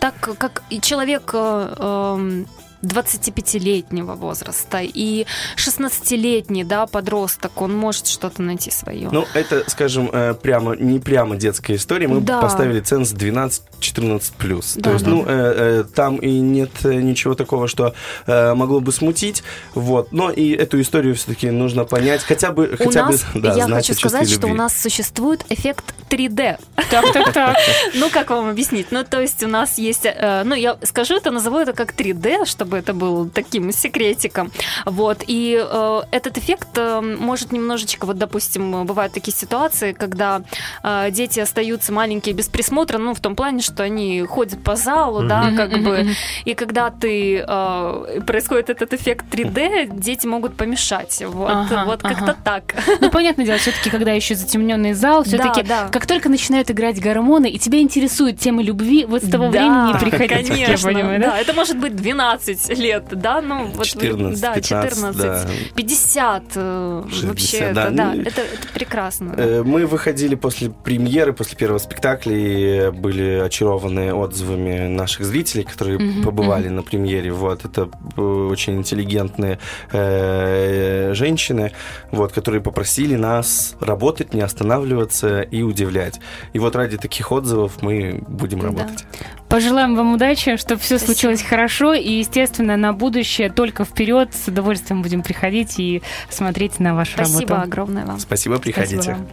так 0.00 0.14
как 0.38 0.62
и 0.70 0.80
человек 0.80 1.30
э, 1.34 1.74
эм, 1.78 2.46
25-летнего 2.84 4.14
возраста 4.14 4.80
и 4.82 5.26
16-летний, 5.56 6.64
да, 6.64 6.86
подросток, 6.86 7.60
он 7.60 7.74
может 7.74 8.06
что-то 8.06 8.42
найти 8.42 8.70
свое. 8.70 9.08
Ну, 9.10 9.26
это, 9.34 9.64
скажем, 9.68 10.10
э, 10.12 10.34
прямо 10.34 10.76
не 10.76 10.98
прямо 10.98 11.36
детская 11.36 11.76
история. 11.76 12.08
Мы 12.08 12.20
Да. 12.20 12.40
поставили 12.40 12.80
ценз 12.80 13.12
12-14 13.12 14.32
плюс. 14.38 14.74
Да, 14.76 14.82
То 14.82 14.92
есть, 14.92 15.04
да. 15.04 15.10
ну, 15.10 15.24
э, 15.26 15.26
э, 15.28 15.84
там 15.94 16.16
и 16.16 16.40
нет 16.40 16.70
ничего 16.84 17.34
такого, 17.34 17.68
что 17.68 17.94
э, 18.26 18.54
могло 18.54 18.80
бы 18.80 18.92
смутить. 18.92 19.42
Вот. 19.74 20.12
Но 20.12 20.30
и 20.30 20.50
эту 20.52 20.80
историю 20.80 21.14
все-таки 21.14 21.50
нужно 21.50 21.84
понять. 21.84 22.22
Хотя 22.22 22.52
бы, 22.52 22.66
у 22.66 22.76
хотя 22.76 23.06
нас, 23.06 23.24
бы, 23.34 23.40
да, 23.40 23.54
я 23.54 23.66
хочу 23.68 23.94
сказать, 23.94 24.30
что 24.30 24.46
у 24.46 24.54
нас 24.54 24.76
существует 24.80 25.44
эффект 25.48 25.94
3D. 26.10 26.58
Так, 26.90 27.12
так, 27.12 27.32
так. 27.32 27.56
Ну, 27.94 28.10
как 28.10 28.30
вам 28.30 28.48
объяснить? 28.48 28.88
Ну, 28.90 29.04
то 29.04 29.20
есть 29.20 29.42
у 29.42 29.48
нас 29.48 29.78
есть, 29.78 30.04
ну, 30.44 30.54
я 30.54 30.76
скажу 30.82 31.16
это, 31.16 31.30
назову 31.30 31.58
это 31.58 31.72
как 31.72 31.94
3D, 31.94 32.44
чтобы 32.46 32.73
чтобы 32.74 32.78
это 32.78 32.94
был 32.94 33.28
таким 33.28 33.72
секретиком. 33.72 34.50
Вот. 34.84 35.24
И 35.26 35.58
э, 35.60 36.00
этот 36.10 36.38
эффект 36.38 36.68
э, 36.76 37.00
может 37.00 37.52
немножечко, 37.52 38.06
вот, 38.06 38.18
допустим, 38.18 38.84
бывают 38.84 39.12
такие 39.12 39.32
ситуации, 39.32 39.92
когда 39.92 40.42
э, 40.82 41.10
дети 41.10 41.40
остаются 41.40 41.92
маленькие 41.92 42.34
без 42.34 42.48
присмотра, 42.48 42.98
ну, 42.98 43.14
в 43.14 43.20
том 43.20 43.36
плане, 43.36 43.62
что 43.62 43.82
они 43.82 44.22
ходят 44.22 44.62
по 44.62 44.76
залу, 44.76 45.22
mm-hmm. 45.22 45.28
да, 45.28 45.52
как 45.56 45.72
mm-hmm. 45.72 45.84
бы, 45.84 46.06
и 46.44 46.54
когда 46.54 46.90
ты, 46.90 47.44
э, 47.46 48.20
происходит 48.26 48.70
этот 48.70 48.92
эффект 48.92 49.26
3D, 49.30 49.98
дети 49.98 50.26
могут 50.26 50.56
помешать. 50.56 51.22
Вот, 51.26 51.50
ага, 51.50 51.84
вот 51.86 52.00
ага. 52.02 52.14
как-то 52.14 52.36
так. 52.42 52.74
Ну, 53.00 53.10
понятное 53.10 53.46
дело, 53.46 53.58
все-таки, 53.58 53.90
когда 53.90 54.12
еще 54.12 54.34
затемненный 54.34 54.94
зал, 54.94 55.24
все-таки, 55.24 55.62
да, 55.62 55.84
да. 55.84 55.88
как 55.88 56.06
только 56.06 56.28
начинают 56.28 56.70
играть 56.70 57.00
гормоны, 57.00 57.48
и 57.50 57.58
тебя 57.58 57.80
интересует 57.80 58.38
тема 58.38 58.62
любви, 58.62 59.04
вот 59.04 59.22
с 59.22 59.30
того 59.30 59.44
да, 59.44 59.50
времени 59.50 60.10
приходить, 60.10 60.48
конечно, 60.48 60.88
я 60.88 60.94
понимаю, 60.94 61.20
да? 61.20 61.30
да? 61.30 61.38
Это 61.38 61.52
может 61.52 61.78
быть 61.78 61.96
12 61.96 62.63
лет, 62.68 63.06
да, 63.10 63.40
ну, 63.40 63.66
вот, 63.66 63.86
14, 63.86 64.40
да, 64.40 64.60
14, 64.60 65.16
да. 65.16 65.46
50, 65.74 66.14
60, 66.14 66.42
э, 66.56 67.02
вообще, 67.26 67.72
да, 67.72 67.86
это, 67.86 67.90
да, 67.90 68.12
ну, 68.14 68.22
это, 68.22 68.40
это 68.40 68.68
прекрасно. 68.72 69.34
Э, 69.36 69.62
мы 69.64 69.86
выходили 69.86 70.34
после 70.34 70.70
премьеры, 70.70 71.32
после 71.32 71.56
первого 71.56 71.78
спектакля, 71.78 72.34
и 72.34 72.90
были 72.90 73.40
очарованы 73.44 74.12
отзывами 74.14 74.88
наших 74.88 75.24
зрителей, 75.24 75.64
которые 75.64 75.98
mm-hmm, 75.98 76.22
побывали 76.22 76.68
mm-hmm. 76.68 76.72
на 76.72 76.82
премьере, 76.82 77.32
вот, 77.32 77.64
это 77.64 77.88
э, 78.16 78.20
очень 78.20 78.76
интеллигентные 78.78 79.58
э, 79.92 81.12
женщины, 81.14 81.72
вот, 82.10 82.32
которые 82.32 82.60
попросили 82.62 83.16
нас 83.16 83.76
работать, 83.80 84.34
не 84.34 84.40
останавливаться 84.40 85.42
и 85.42 85.62
удивлять. 85.62 86.20
И 86.52 86.58
вот 86.58 86.76
ради 86.76 86.96
таких 86.96 87.32
отзывов 87.32 87.82
мы 87.82 88.22
будем 88.28 88.62
работать. 88.62 89.04
Да. 89.12 89.26
Пожелаем 89.54 89.94
вам 89.94 90.14
удачи, 90.14 90.56
чтобы 90.56 90.80
все 90.80 90.98
Спасибо. 90.98 91.12
случилось 91.12 91.42
хорошо. 91.42 91.94
И, 91.94 92.10
естественно, 92.10 92.53
на 92.58 92.92
будущее 92.92 93.50
только 93.50 93.84
вперед. 93.84 94.34
С 94.34 94.48
удовольствием 94.48 95.02
будем 95.02 95.22
приходить 95.22 95.78
и 95.78 96.02
смотреть 96.28 96.80
на 96.80 96.94
вашу 96.94 97.12
Спасибо 97.14 97.32
работу. 97.32 97.46
Спасибо 97.46 97.62
огромное 97.62 98.06
вам. 98.06 98.18
Спасибо, 98.18 98.58
приходите. 98.58 99.02
Спасибо 99.02 99.26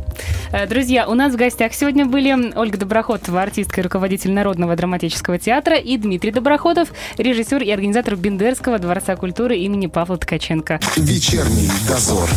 э, 0.52 0.68
Друзья, 0.68 1.08
у 1.08 1.14
нас 1.14 1.34
в 1.34 1.38
гостях 1.38 1.74
сегодня 1.74 2.06
были 2.06 2.54
Ольга 2.56 2.78
Доброходова, 2.78 3.42
артистка 3.42 3.82
и 3.82 3.84
руководитель 3.84 4.32
Народного 4.32 4.76
драматического 4.76 5.38
театра, 5.38 5.78
и 5.78 5.98
Дмитрий 5.98 6.32
Доброходов, 6.32 6.90
режиссер 7.18 7.62
и 7.64 7.72
организатор 7.72 8.16
Бендерского 8.16 8.80
дворца 8.80 9.16
культуры 9.16 9.58
имени 9.58 9.88
Павла 9.88 10.18
Ткаченко. 10.18 10.80
Вечерний 10.98 11.70
дозор. 11.88 12.30